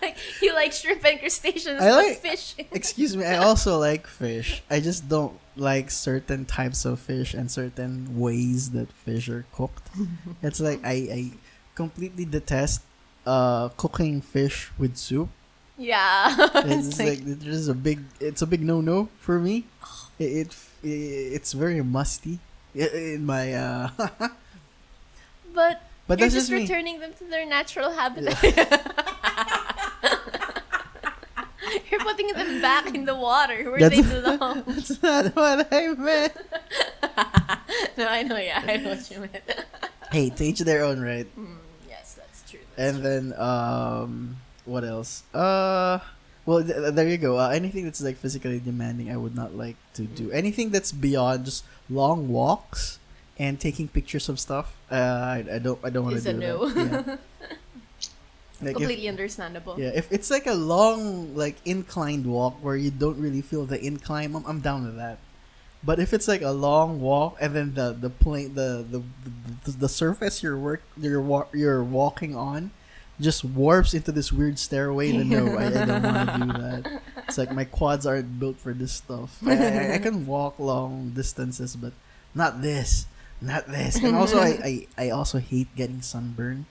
[0.00, 2.54] like, you like shrimp and crustaceans, I like- fish.
[2.72, 4.62] Excuse me, I also like fish.
[4.70, 9.88] I just don't like certain types of fish and certain ways that fish are cooked.
[10.42, 11.20] It's like I, I
[11.74, 12.82] completely detest
[13.26, 15.28] uh cooking fish with soup.
[15.76, 16.30] yeah.
[16.64, 19.64] It's, like, like- there's a big it's a big no no for me.
[20.18, 20.56] It, it
[21.36, 22.38] it's very musty
[22.74, 23.90] in my uh
[25.54, 26.62] but but you're that's just just me.
[26.62, 29.05] returning them to their natural habitat.
[31.90, 34.62] You're putting them back in the water where they belong.
[34.66, 36.32] That's not what I meant.
[37.96, 39.42] no, I know, yeah, I know what you meant.
[40.12, 41.26] Hey, to each their own, right?
[41.36, 41.56] Mm,
[41.88, 42.60] yes, that's true.
[42.76, 45.24] That's And then um what else?
[45.34, 45.98] Uh
[46.46, 47.38] well th- there you go.
[47.38, 50.30] Uh, anything that's like physically demanding I would not like to do.
[50.30, 53.00] Anything that's beyond just long walks
[53.36, 54.76] and taking pictures of stuff.
[54.90, 56.68] Uh I, I don't I don't want to do no.
[56.70, 57.06] that.
[57.06, 57.16] Yeah.
[58.60, 59.76] Like if, Completely understandable.
[59.78, 63.78] yeah, if it's like a long like inclined walk where you don't really feel the
[63.84, 65.18] incline, I'm, I'm down with that.
[65.84, 69.02] But if it's like a long walk and then the the plane the the,
[69.66, 72.70] the, the surface you're work you're wa- you're walking on
[73.20, 77.02] just warps into this weird stairway, then no, I, I don't want to do that.
[77.28, 79.38] It's like my quads aren't built for this stuff.
[79.46, 81.92] I, I, I can walk long distances, but
[82.34, 83.06] not this,
[83.40, 83.96] not this.
[83.96, 86.66] And also, I, I, I also hate getting sunburned.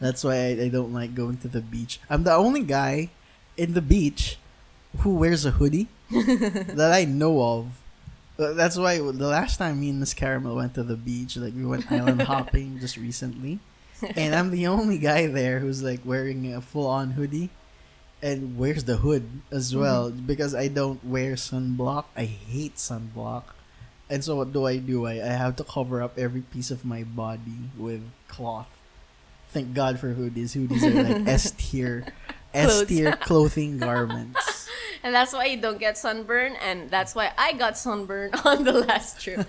[0.00, 2.00] That's why I, I don't like going to the beach.
[2.08, 3.10] I'm the only guy
[3.56, 4.38] in the beach
[4.98, 7.80] who wears a hoodie that I know of.
[8.38, 11.54] Uh, That's why the last time me and Miss Caramel went to the beach, like
[11.54, 13.60] we went island hopping just recently,
[14.16, 17.50] and I'm the only guy there who's like wearing a full on hoodie
[18.22, 22.06] and wears the hood as well because I don't wear sunblock.
[22.16, 23.44] I hate sunblock.
[24.10, 25.06] And so what do I do?
[25.06, 28.68] I, I have to cover up every piece of my body with cloth.
[29.54, 30.50] Thank God for hoodies.
[30.58, 32.04] Hoodies are like S tier
[32.52, 34.68] S tier clothing garments.
[35.04, 38.72] And that's why you don't get sunburn, and that's why I got sunburn on the
[38.72, 39.44] last trip.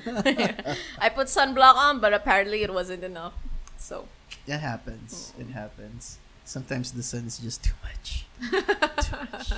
[0.99, 3.31] I put sunblock on, but apparently it wasn't enough.
[3.77, 4.09] So,
[4.47, 5.31] It happens.
[5.39, 6.19] It happens.
[6.43, 8.25] Sometimes the sun is just too much.
[8.51, 9.53] Too much.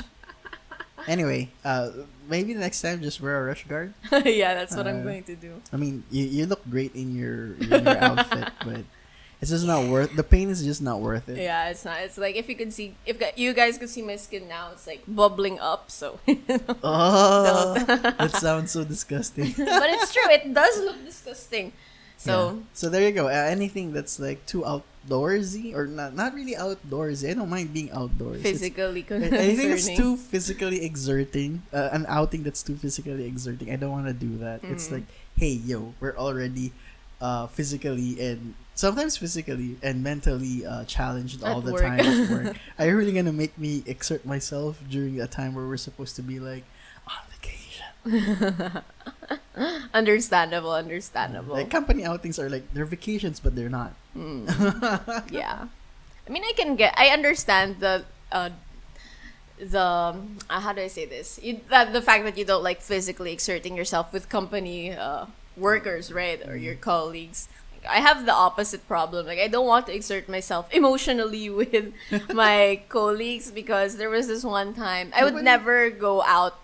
[1.07, 1.89] Anyway, uh,
[2.29, 3.95] maybe the next time just wear a rush guard.
[4.23, 5.59] yeah, that's what I'm Uh, going to do.
[5.73, 8.85] I mean, you, you look great in your in your outfit, but
[9.41, 10.15] it's just not worth.
[10.15, 11.37] The pain is just not worth it.
[11.37, 12.01] Yeah, it's not.
[12.01, 14.87] It's like if you could see, if you guys could see my skin now, it's
[14.87, 15.91] like bubbling up.
[15.91, 16.19] So,
[16.83, 17.73] Oh,
[18.17, 19.53] that sounds so disgusting.
[19.57, 20.29] but it's true.
[20.29, 21.73] It does look disgusting.
[22.17, 22.63] So Yeah.
[22.73, 23.27] so there you go.
[23.27, 27.29] Uh, anything that's like too outdoorsy or not not really outdoorsy.
[27.29, 28.41] I don't mind being outdoors.
[28.41, 33.75] It's- physically anything that's too physically exerting, uh, an outing that's too physically exerting, I
[33.77, 34.63] don't want to do that.
[34.65, 34.91] It's Mhm.
[34.97, 35.05] like,
[35.37, 36.73] hey, yo, we're already
[37.21, 41.81] uh, physically and sometimes physically and mentally uh, challenged all At the work.
[41.81, 42.57] time at work.
[42.79, 46.21] Are you really gonna make me exert myself during a time where we're supposed to
[46.21, 46.63] be like
[47.09, 48.81] on vacation?
[49.93, 51.55] understandable, understandable.
[51.55, 53.93] Like company outings are like they're vacations, but they're not.
[54.15, 54.45] Mm.
[55.31, 55.67] yeah.
[56.27, 56.93] I mean, I can get.
[56.97, 58.51] I understand the uh,
[59.57, 61.39] the uh, how do I say this?
[61.41, 65.25] You, that the fact that you don't like physically exerting yourself with company uh,
[65.57, 67.49] workers, right, or your colleagues.
[67.89, 69.25] I have the opposite problem.
[69.25, 71.93] Like, I don't want to exert myself emotionally with
[72.33, 76.55] my colleagues because there was this one time I would Nobody- never go out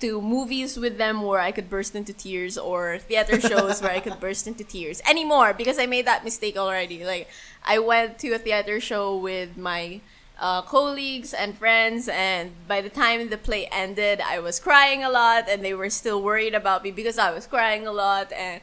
[0.00, 4.00] to movies with them where I could burst into tears or theater shows where I
[4.00, 7.02] could burst into tears anymore because I made that mistake already.
[7.02, 7.28] Like
[7.64, 10.02] I went to a theater show with my
[10.38, 15.08] uh, colleagues and friends, and by the time the play ended, I was crying a
[15.10, 18.60] lot, and they were still worried about me because I was crying a lot, and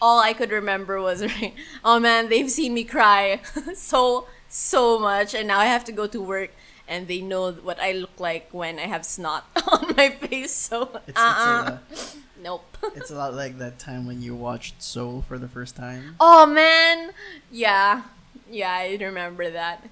[0.00, 1.22] all I could remember was,
[1.84, 3.40] "Oh man, they've seen me cry
[3.74, 6.50] so so much, and now I have to go to work."
[6.88, 10.50] And they know what I look like when I have snot on my face.
[10.52, 11.78] So, It's, uh-uh.
[11.88, 12.64] it's, nope.
[12.96, 16.16] it's a lot like that time when you watched Soul for the first time.
[16.18, 17.12] Oh man,
[17.52, 18.02] yeah,
[18.50, 19.86] yeah, I remember that.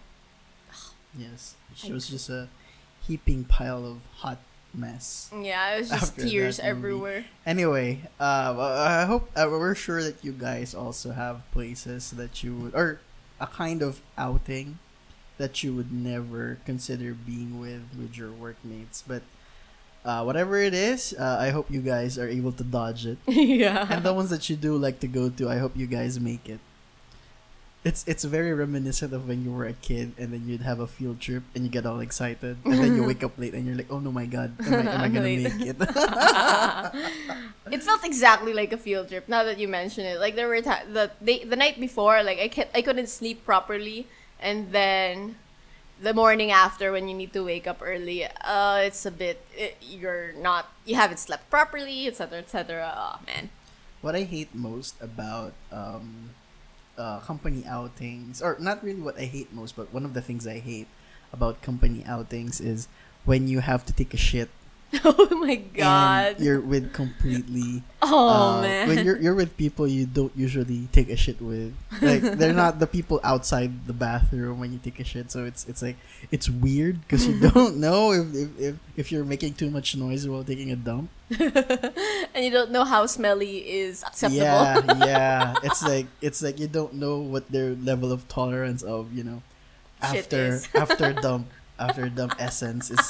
[1.16, 2.48] Yes, it was just a
[3.06, 4.38] heaping pile of hot
[4.74, 5.30] mess.
[5.32, 7.24] Yeah, it was just tears everywhere.
[7.46, 12.54] Anyway, uh, I hope uh, we're sure that you guys also have places that you
[12.56, 13.00] would, or
[13.40, 14.78] a kind of outing
[15.38, 19.02] that you would never consider being with with your workmates.
[19.06, 19.22] But
[20.04, 23.18] uh, whatever it is, uh, I hope you guys are able to dodge it.
[23.26, 23.86] yeah.
[23.90, 26.48] and the ones that you do like to go to, I hope you guys make
[26.48, 26.60] it.
[27.84, 30.86] It's it's very reminiscent of when you were a kid and then you'd have a
[30.86, 33.76] field trip and you get all excited and then you wake up late and you're
[33.76, 35.76] like, oh no my god, am I, am I gonna make it?
[37.70, 39.28] it felt exactly like a field trip.
[39.28, 42.38] Now that you mention it, like there were ti the day, the night before, like
[42.40, 44.06] I ca- I couldn't sleep properly,
[44.40, 45.36] and then
[46.00, 49.76] the morning after when you need to wake up early, uh, it's a bit it,
[49.80, 52.38] you're not you haven't slept properly, etc.
[52.38, 52.92] etc.
[52.96, 53.50] Oh man.
[54.00, 56.30] what I hate most about um,
[56.98, 60.46] uh, company outings, or not really what I hate most, but one of the things
[60.46, 60.88] I hate
[61.32, 62.88] about company outings is
[63.24, 64.50] when you have to take a shit
[65.04, 66.36] oh my god.
[66.36, 68.88] and you're with completely Oh uh, man.
[68.88, 72.78] when you're you're with people you don't usually take a shit with like they're not
[72.80, 75.96] the people outside the bathroom when you take a shit so it's it's like
[76.30, 80.26] it's weird because you don't know if, if if if you're making too much noise
[80.26, 84.40] while taking a dump and you don't know how smelly is acceptable.
[84.40, 89.12] yeah yeah it's like it's like you don't know what their level of tolerance of
[89.12, 89.42] you know
[90.00, 93.04] after after dump after dump essence is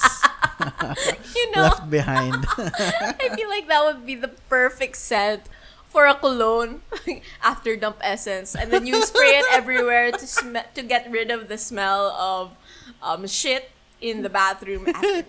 [1.37, 5.43] you know, left behind I feel like that would be the perfect scent
[5.89, 6.83] for a cologne
[7.43, 11.49] after dump essence, and then you spray it everywhere to sm- to get rid of
[11.49, 12.53] the smell of
[13.03, 14.87] um shit in the bathroom.
[14.87, 15.25] After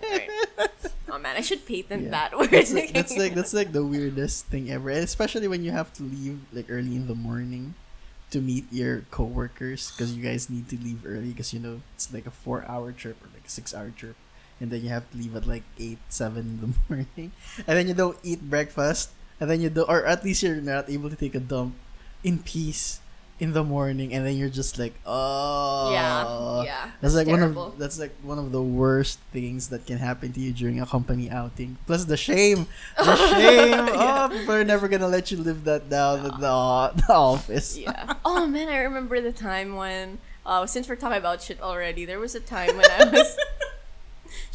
[1.08, 2.10] oh man, I should patent Yeah.
[2.10, 2.50] that word.
[2.50, 5.92] that's like, that's like that's like the weirdest thing ever and especially when you have
[5.94, 7.74] to leave like early in the morning
[8.30, 12.12] to meet your coworkers because you guys need to leave early because you know it's
[12.14, 14.14] like a four hour trip or like a six hour trip
[14.60, 17.32] and then you have to leave at like eight seven in the morning
[17.66, 20.88] and then you don't eat breakfast and then you do or at least you're not
[20.88, 21.74] able to take a dump
[22.22, 23.00] in peace
[23.40, 26.90] in the morning and then you're just like oh yeah, yeah.
[27.00, 30.40] that's like one of that's like one of the worst things that can happen to
[30.40, 31.78] you during a company outing.
[31.86, 32.66] Plus the shame,
[32.98, 33.70] the shame.
[33.70, 34.28] Yeah.
[34.30, 37.78] Oh, people are never gonna let you live that down at the, the office.
[37.78, 38.12] yeah.
[38.26, 42.20] Oh man, I remember the time when uh since we're talking about shit already, there
[42.20, 43.38] was a time when I was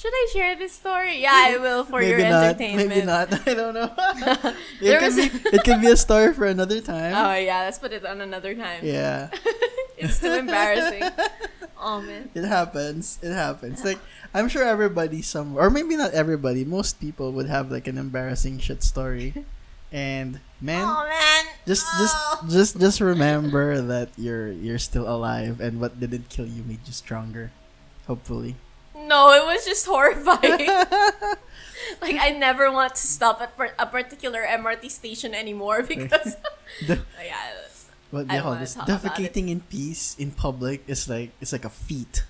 [0.05, 1.17] Should I share this story?
[1.17, 2.43] Yeah, I will for maybe your not.
[2.45, 2.89] entertainment.
[2.89, 3.33] Maybe not.
[3.49, 3.89] I don't know.
[3.97, 7.17] it, There can be, it can be a story for another time.
[7.17, 8.85] Oh yeah, let's put it on another time.
[8.85, 9.33] yeah,
[9.97, 11.09] it's too embarrassing.
[11.81, 12.29] Oh man.
[12.37, 13.17] it happens.
[13.23, 13.83] It happens.
[13.83, 13.97] Like
[14.31, 16.61] I'm sure everybody some or maybe not everybody.
[16.65, 19.33] Most people would have like an embarrassing shit story,
[19.91, 20.85] and man.
[20.85, 21.45] Oh man.
[21.65, 22.45] Just just Oh.
[22.45, 26.93] just just remember that you're you're still alive and what didn't kill you made you
[26.93, 27.49] stronger.
[28.05, 28.53] Hopefully.
[28.95, 30.67] No, it was just horrifying.
[32.01, 36.35] like I never want to stop at per- a particular MRT station anymore because
[36.87, 39.33] The- oh, yeah, that's- what I they call this talk about it.
[39.33, 42.23] defecating in peace in public is like it's like a feat.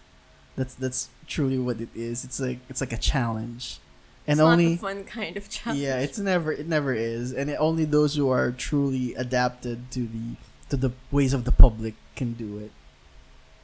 [0.56, 2.24] That's that's truly what it is.
[2.24, 3.80] It's like it's like a challenge,
[4.26, 5.82] and it's only fun kind of challenge.
[5.82, 10.08] yeah, it's never it never is, and it, only those who are truly adapted to
[10.08, 10.36] the
[10.70, 12.72] to the ways of the public can do it.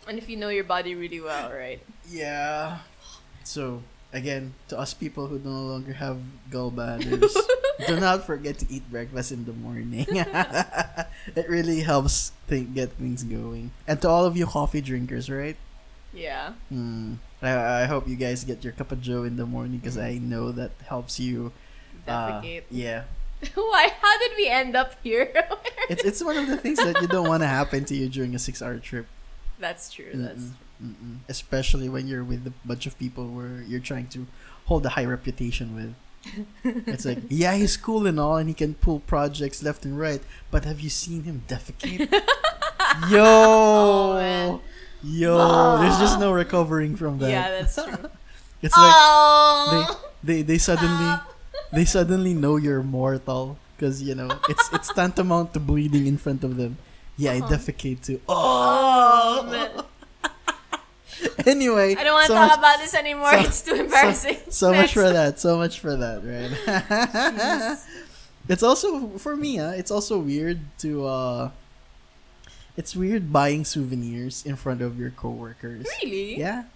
[0.07, 1.79] and if you know your body really well, right?
[2.09, 2.79] Yeah.
[3.43, 3.83] So
[4.13, 6.19] again, to us people who no longer have
[6.49, 7.33] gallbladders,
[7.87, 10.05] do not forget to eat breakfast in the morning.
[11.35, 13.71] it really helps think get things going.
[13.87, 15.55] And to all of you coffee drinkers, right?
[16.13, 16.53] Yeah.
[16.69, 17.15] Hmm.
[17.41, 20.17] I, I hope you guys get your cup of joe in the morning because I
[20.19, 21.51] know that helps you.
[22.07, 22.63] uh, Defecate.
[22.69, 23.03] yeah,
[23.55, 23.89] Why?
[24.01, 25.31] How did we end up here?
[25.89, 28.35] it's it's one of the things that you don't want to happen to you during
[28.35, 29.07] a six-hour trip.
[29.57, 30.11] that's true.
[30.13, 30.51] That's Mm-mm,
[30.83, 31.17] mm-mm.
[31.29, 34.25] Especially when you're with a bunch of people where you're trying to
[34.65, 35.93] hold a high reputation with.
[36.87, 40.21] It's like, yeah, he's cool and all, and he can pull projects left and right.
[40.51, 42.05] But have you seen him defecate?
[43.09, 44.61] Yo, Oh,
[45.03, 47.29] yo, there's just no recovering from that.
[47.29, 48.09] yeah, that's true.
[48.61, 49.97] It's like oh.
[50.21, 51.17] they they suddenly
[51.73, 56.43] they suddenly know you're mortal because you know it's it's tantamount to bleeding in front
[56.45, 56.77] of them.
[57.17, 57.49] Yeah, I Uh-huh.
[57.57, 58.21] defecate too.
[58.29, 59.71] Oh, Oh, man.
[61.45, 63.31] anyway, I don't want to so talk much- about this anymore.
[63.33, 64.37] so- it's too embarrassing.
[64.49, 65.39] so much for that.
[65.39, 67.77] So much for that, right?
[68.49, 69.59] it's also for me.
[69.59, 71.05] Uh, it's also weird to.
[71.05, 71.49] uh
[72.77, 75.85] It's weird buying souvenirs in front of your coworkers.
[76.01, 76.39] Really?
[76.39, 76.71] Yeah,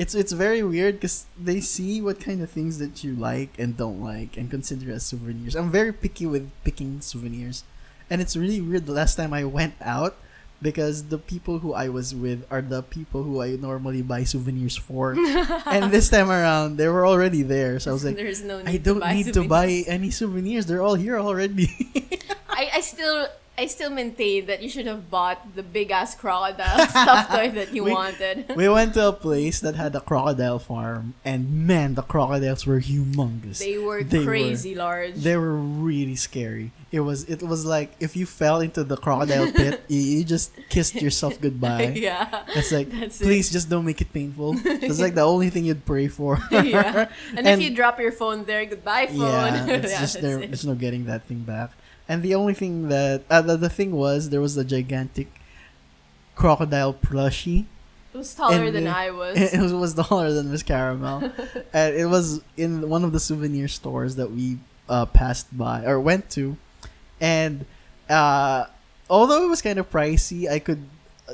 [0.00, 3.76] it's it's very weird because they see what kind of things that you like and
[3.76, 5.54] don't like and consider as souvenirs.
[5.54, 7.62] I'm very picky with picking souvenirs,
[8.08, 8.86] and it's really weird.
[8.88, 10.16] The last time I went out,
[10.62, 14.76] because the people who I was with are the people who I normally buy souvenirs
[14.76, 15.12] for,
[15.66, 17.78] and this time around they were already there.
[17.80, 20.66] So I was like, There's no I don't to need to buy any souvenirs.
[20.66, 21.68] They're all here already.
[22.48, 23.28] I, I still
[23.58, 27.72] I still maintain that you should have bought the big ass crocodile stuffed toy that
[27.72, 28.54] you We- wanted.
[28.54, 32.80] we went to a place that had a crocodile farm, and man, the crocodiles were
[32.80, 33.58] humongous.
[33.58, 35.14] They were They were- crazy large.
[35.14, 36.72] They were really scary.
[36.92, 40.52] It was it was like if you fell into the crocodile pit, you, you just
[40.68, 41.92] kissed yourself goodbye.
[41.96, 42.44] yeah.
[42.54, 43.24] It's like That's it.
[43.24, 44.54] please just don't make it painful.
[44.64, 46.38] It's like the only thing you'd pray for.
[46.52, 47.08] yeah.
[47.36, 49.18] And, And- if you drop your phone there, goodbye phone.
[49.18, 50.38] yeah, it's just there.
[50.40, 50.48] it.
[50.52, 51.72] There's no getting that thing back.
[52.08, 55.28] And the only thing that uh, the, the thing was there was a gigantic
[56.34, 57.64] crocodile plushie.
[58.14, 59.36] It was taller and than the- I was.
[59.54, 61.30] It was, was taller than Miss Caramel,
[61.72, 66.00] and it was in one of the souvenir stores that we uh, passed by or
[66.00, 66.56] went to,
[67.20, 67.66] and
[68.08, 68.66] uh,
[69.10, 70.84] although it was kind of pricey, I could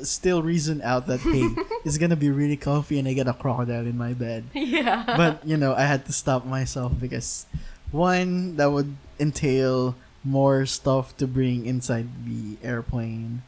[0.01, 1.47] still reason out that hey,
[1.85, 4.45] it's gonna be really comfy, and I get a crocodile in my bed.
[4.53, 5.03] yeah.
[5.15, 7.45] But you know, I had to stop myself because
[7.91, 13.43] one that would entail more stuff to bring inside the airplane,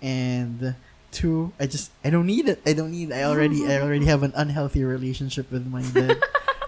[0.00, 0.74] and
[1.10, 2.62] two, I just I don't need it.
[2.64, 3.12] I don't need.
[3.12, 6.22] I already I already have an unhealthy relationship with my bed,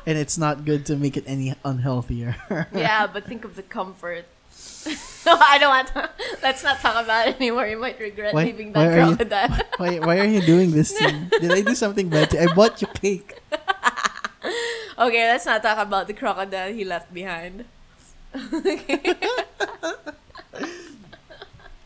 [0.07, 2.35] and it's not good to make it any unhealthier.
[2.75, 4.25] yeah, but think of the comfort.
[5.25, 6.11] no, I don't want to.
[6.43, 7.67] Let's not talk about it anymore.
[7.67, 9.55] You might regret Why- leaving that are you- crocodile.
[9.79, 11.29] why why are you doing this to me?
[11.41, 12.31] Did I do something bad?
[12.31, 12.51] To you?
[12.51, 13.39] I bought you cake.
[14.99, 17.65] okay, let's not talk about the crocodile he left behind.
[18.35, 19.15] okay.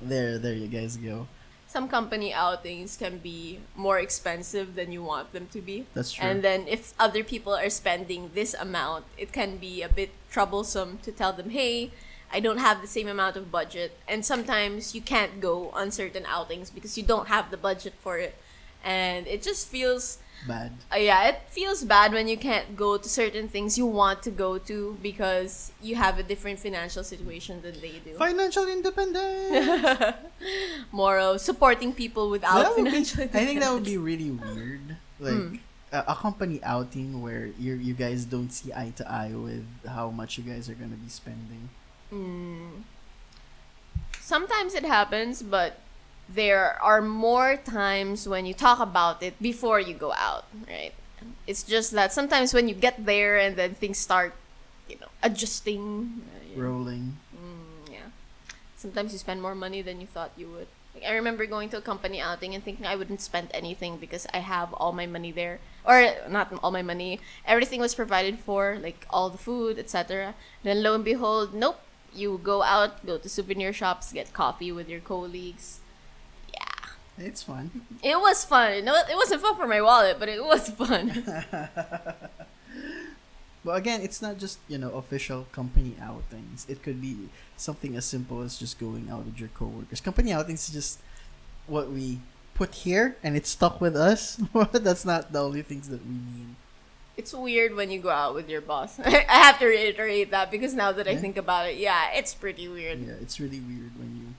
[0.08, 1.26] There, there you guys go.
[1.68, 5.86] Some company outings can be more expensive than you want them to be.
[5.94, 6.24] That's true.
[6.24, 10.98] And then if other people are spending this amount, it can be a bit troublesome
[11.02, 11.90] to tell them, hey,
[12.32, 13.98] I don't have the same amount of budget.
[14.08, 18.16] And sometimes you can't go on certain outings because you don't have the budget for
[18.18, 18.36] it.
[18.84, 20.70] And it just feels, Bad.
[20.92, 24.30] uh, yeah, it feels bad when you can't go to certain things you want to
[24.30, 28.14] go to because you have a different financial situation than they do.
[28.14, 30.14] Financial independence.
[30.92, 34.96] More of supporting people without would be- financial I think that would be really weird.
[35.18, 35.58] Like Mm.
[35.92, 40.10] a, a company outing where you you guys don't see eye to eye with how
[40.10, 41.70] much you guys are gonna be spending.
[42.12, 42.82] Mm.
[44.20, 45.78] Sometimes it happens, but
[46.28, 50.92] there are more times when you talk about it before you go out, right?
[51.46, 54.34] It's just that sometimes when you get there and then things start,
[54.88, 56.22] you know, adjusting.
[56.56, 57.16] uh, Rolling.
[57.34, 58.10] Mm, yeah.
[58.76, 60.66] Sometimes you spend more money than you thought you would.
[60.94, 64.26] Like, I remember going to a company outing and thinking I wouldn't spend anything because
[64.32, 65.60] I have all my money there.
[65.84, 67.20] Or not all my money.
[67.46, 70.34] Everything was provided for, like all the food, etc.
[70.64, 71.78] Then lo and behold, nope.
[72.14, 75.80] You go out, go to souvenir shops, get coffee with your colleagues.
[77.18, 77.26] Yeah.
[77.26, 77.70] It's fun.
[78.02, 78.84] It was fun.
[78.84, 81.24] No, it wasn't fun for my wallet, but it was fun.
[83.66, 86.64] But again, it's not just you know official company outings.
[86.68, 90.00] It could be something as simple as just going out with your coworkers.
[90.00, 91.00] Company outings is just
[91.66, 92.20] what we
[92.54, 94.38] put here, and it's stuck with us.
[94.72, 96.54] That's not the only things that we mean.
[97.16, 99.00] It's weird when you go out with your boss.
[99.04, 102.68] I have to reiterate that because now that I think about it, yeah, it's pretty
[102.68, 103.00] weird.
[103.00, 104.34] Yeah, it's really weird when you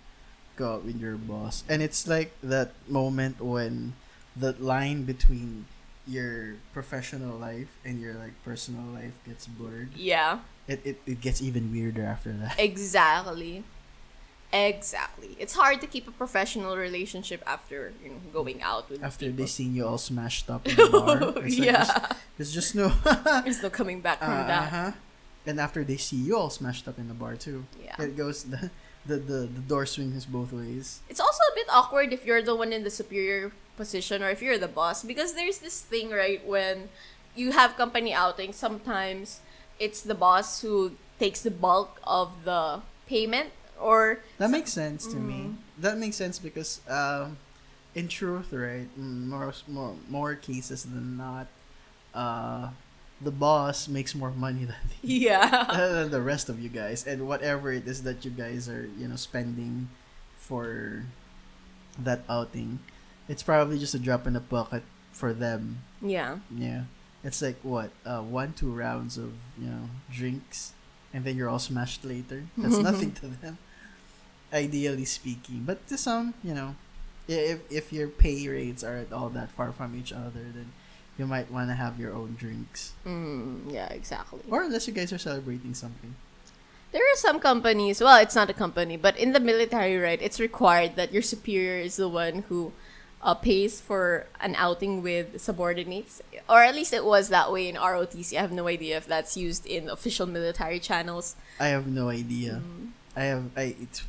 [0.62, 3.94] out with your boss, and it's like that moment when
[4.36, 5.66] the line between
[6.08, 9.90] your professional life and your like personal life gets blurred.
[9.96, 12.56] Yeah, It it, it gets even weirder after that.
[12.60, 13.64] exactly.
[14.54, 15.36] Exactly.
[15.40, 19.32] It's hard to keep a professional relationship after you know going out with After they
[19.32, 19.48] people.
[19.48, 22.88] seen you all smashed up in the bar, it's like, yeah, there's, there's just no.
[23.44, 24.70] there's no coming back from Uh that.
[24.70, 24.92] huh.
[25.46, 28.02] And after they see you all smashed up in the bar too, Yeah.
[28.02, 28.72] it goes the
[29.08, 31.02] the the, the door swings both ways.
[31.10, 34.42] It's also a bit awkward if you're the one in the superior position or if
[34.42, 36.90] you're the boss because there's this thing right when
[37.36, 39.40] you have company outings sometimes
[39.80, 45.18] it's the boss who takes the bulk of the payment or That makes sense to
[45.18, 45.34] me.
[45.34, 45.56] Mm.
[45.80, 47.38] That makes sense because, um,
[47.94, 51.48] in truth, right, more more more cases than not,
[52.14, 52.70] uh,
[53.22, 57.28] the boss makes more money than the, yeah than the rest of you guys, and
[57.28, 59.90] whatever it is that you guys are, you know, spending
[60.38, 61.04] for
[61.98, 62.80] that outing,
[63.28, 65.82] it's probably just a drop in the bucket for them.
[66.02, 66.84] yeah Yeah,
[67.24, 70.74] it's like what, uh, one two rounds of you know drinks,
[71.14, 72.44] and then you're all smashed later.
[72.58, 73.58] That's nothing to them,
[74.54, 75.64] ideally speaking.
[75.66, 76.76] But to some, you know,
[77.28, 80.72] if if your pay rates are at all that far from each other, then
[81.18, 85.12] you might want to have your own drinks, mm, yeah exactly or unless you guys
[85.12, 86.16] are celebrating something.
[86.92, 90.40] there are some companies well it's not a company but in the military right it's
[90.40, 92.72] required that your superior is the one who
[93.22, 97.76] uh, pays for an outing with subordinates or at least it was that way in
[97.76, 102.08] ROTC I have no idea if that's used in official military channels I have no
[102.10, 102.62] idea.
[102.64, 102.92] Mm.
[103.18, 104.04] I have I it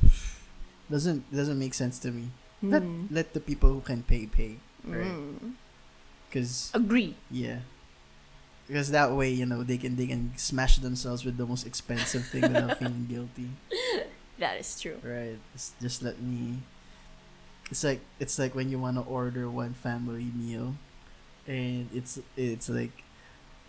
[0.89, 2.29] doesn't doesn't make sense to me.
[2.61, 3.07] Let Mm.
[3.09, 5.09] let the people who can pay pay, right?
[5.09, 5.57] Mm.
[6.29, 7.15] Because Agree.
[7.31, 7.59] Yeah.
[8.67, 12.25] Because that way, you know, they can they can smash themselves with the most expensive
[12.27, 13.49] thing without feeling guilty.
[14.37, 14.99] That is true.
[15.03, 15.37] Right.
[15.53, 16.59] Just, just let me
[17.71, 20.75] It's like it's like when you want to order one family meal
[21.47, 23.03] and it's it's like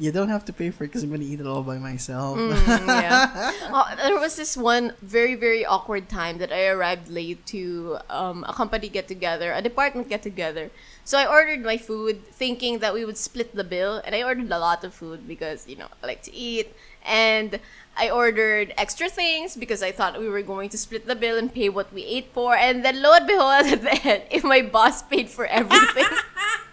[0.00, 2.38] you don't have to pay for it because I'm gonna eat it all by myself.
[2.38, 2.56] Mm,
[2.88, 3.52] yeah.
[3.68, 8.42] Oh, there was this one very very awkward time that I arrived late to um,
[8.48, 10.70] a company get together, a department get together.
[11.04, 14.50] So I ordered my food thinking that we would split the bill, and I ordered
[14.50, 16.72] a lot of food because you know I like to eat,
[17.04, 17.60] and
[17.96, 21.52] I ordered extra things because I thought we were going to split the bill and
[21.52, 24.62] pay what we ate for, and then lo and behold, at the end, if my
[24.62, 26.08] boss paid for everything.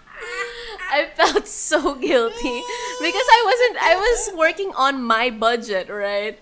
[0.98, 2.58] I felt so guilty
[3.06, 6.38] because I wasn't I was working on my budget, right?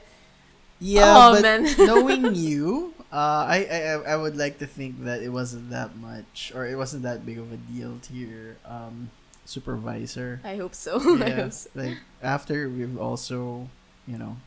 [0.79, 1.63] Yeah, Oh, but man.
[1.79, 5.95] knowing you, uh, I, I I- I would like to think that it wasn't that
[5.95, 9.09] much, or it wasn't that big of a deal to your um
[9.45, 10.41] supervisor.
[10.43, 10.99] I hope so.
[11.23, 11.69] I yeah, hope so.
[11.75, 13.69] like after we've also,
[14.07, 14.37] you know,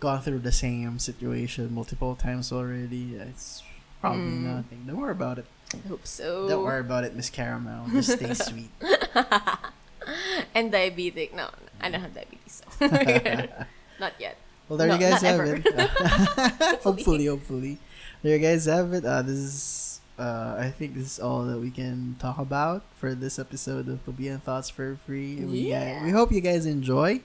[0.00, 3.16] gone through the same situation multiple times already.
[3.18, 3.62] It's
[4.00, 4.62] probably Mm.
[4.62, 4.84] nothing.
[4.86, 5.46] Don't worry about it.
[5.84, 6.48] I hope so.
[6.48, 7.86] Don't worry about it, Miss Caramel.
[7.90, 8.70] Just stay sweet.
[10.54, 11.34] and diabetic.
[11.34, 11.48] No,
[11.80, 12.62] I don't have diabetes.
[12.78, 12.86] So.
[14.00, 14.36] Not yet.
[14.68, 15.60] Well, there No, you guys have ever.
[15.64, 16.80] it.
[16.82, 17.78] hopefully, hopefully.
[18.22, 19.04] There you guys have it.
[19.04, 23.14] Uh, this is, uh, I think this is all that we can talk about for
[23.14, 25.36] this episode of Plebeian Thoughts for Free.
[25.36, 26.02] We, Yeah.
[26.02, 27.20] we hope you guys enjoy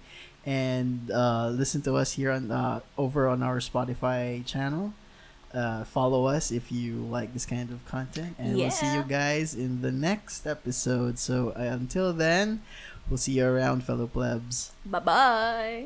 [0.46, 4.94] and uh, listen to us here on uh, over on our Spotify channel.
[5.54, 9.56] Uh, follow us if you like this kind of content, and we'll see you guys
[9.56, 11.18] in the next episode.
[11.18, 12.62] So uh, until then,
[13.10, 14.72] we'll see you around, fellow plebs.
[14.86, 15.86] Bye bye.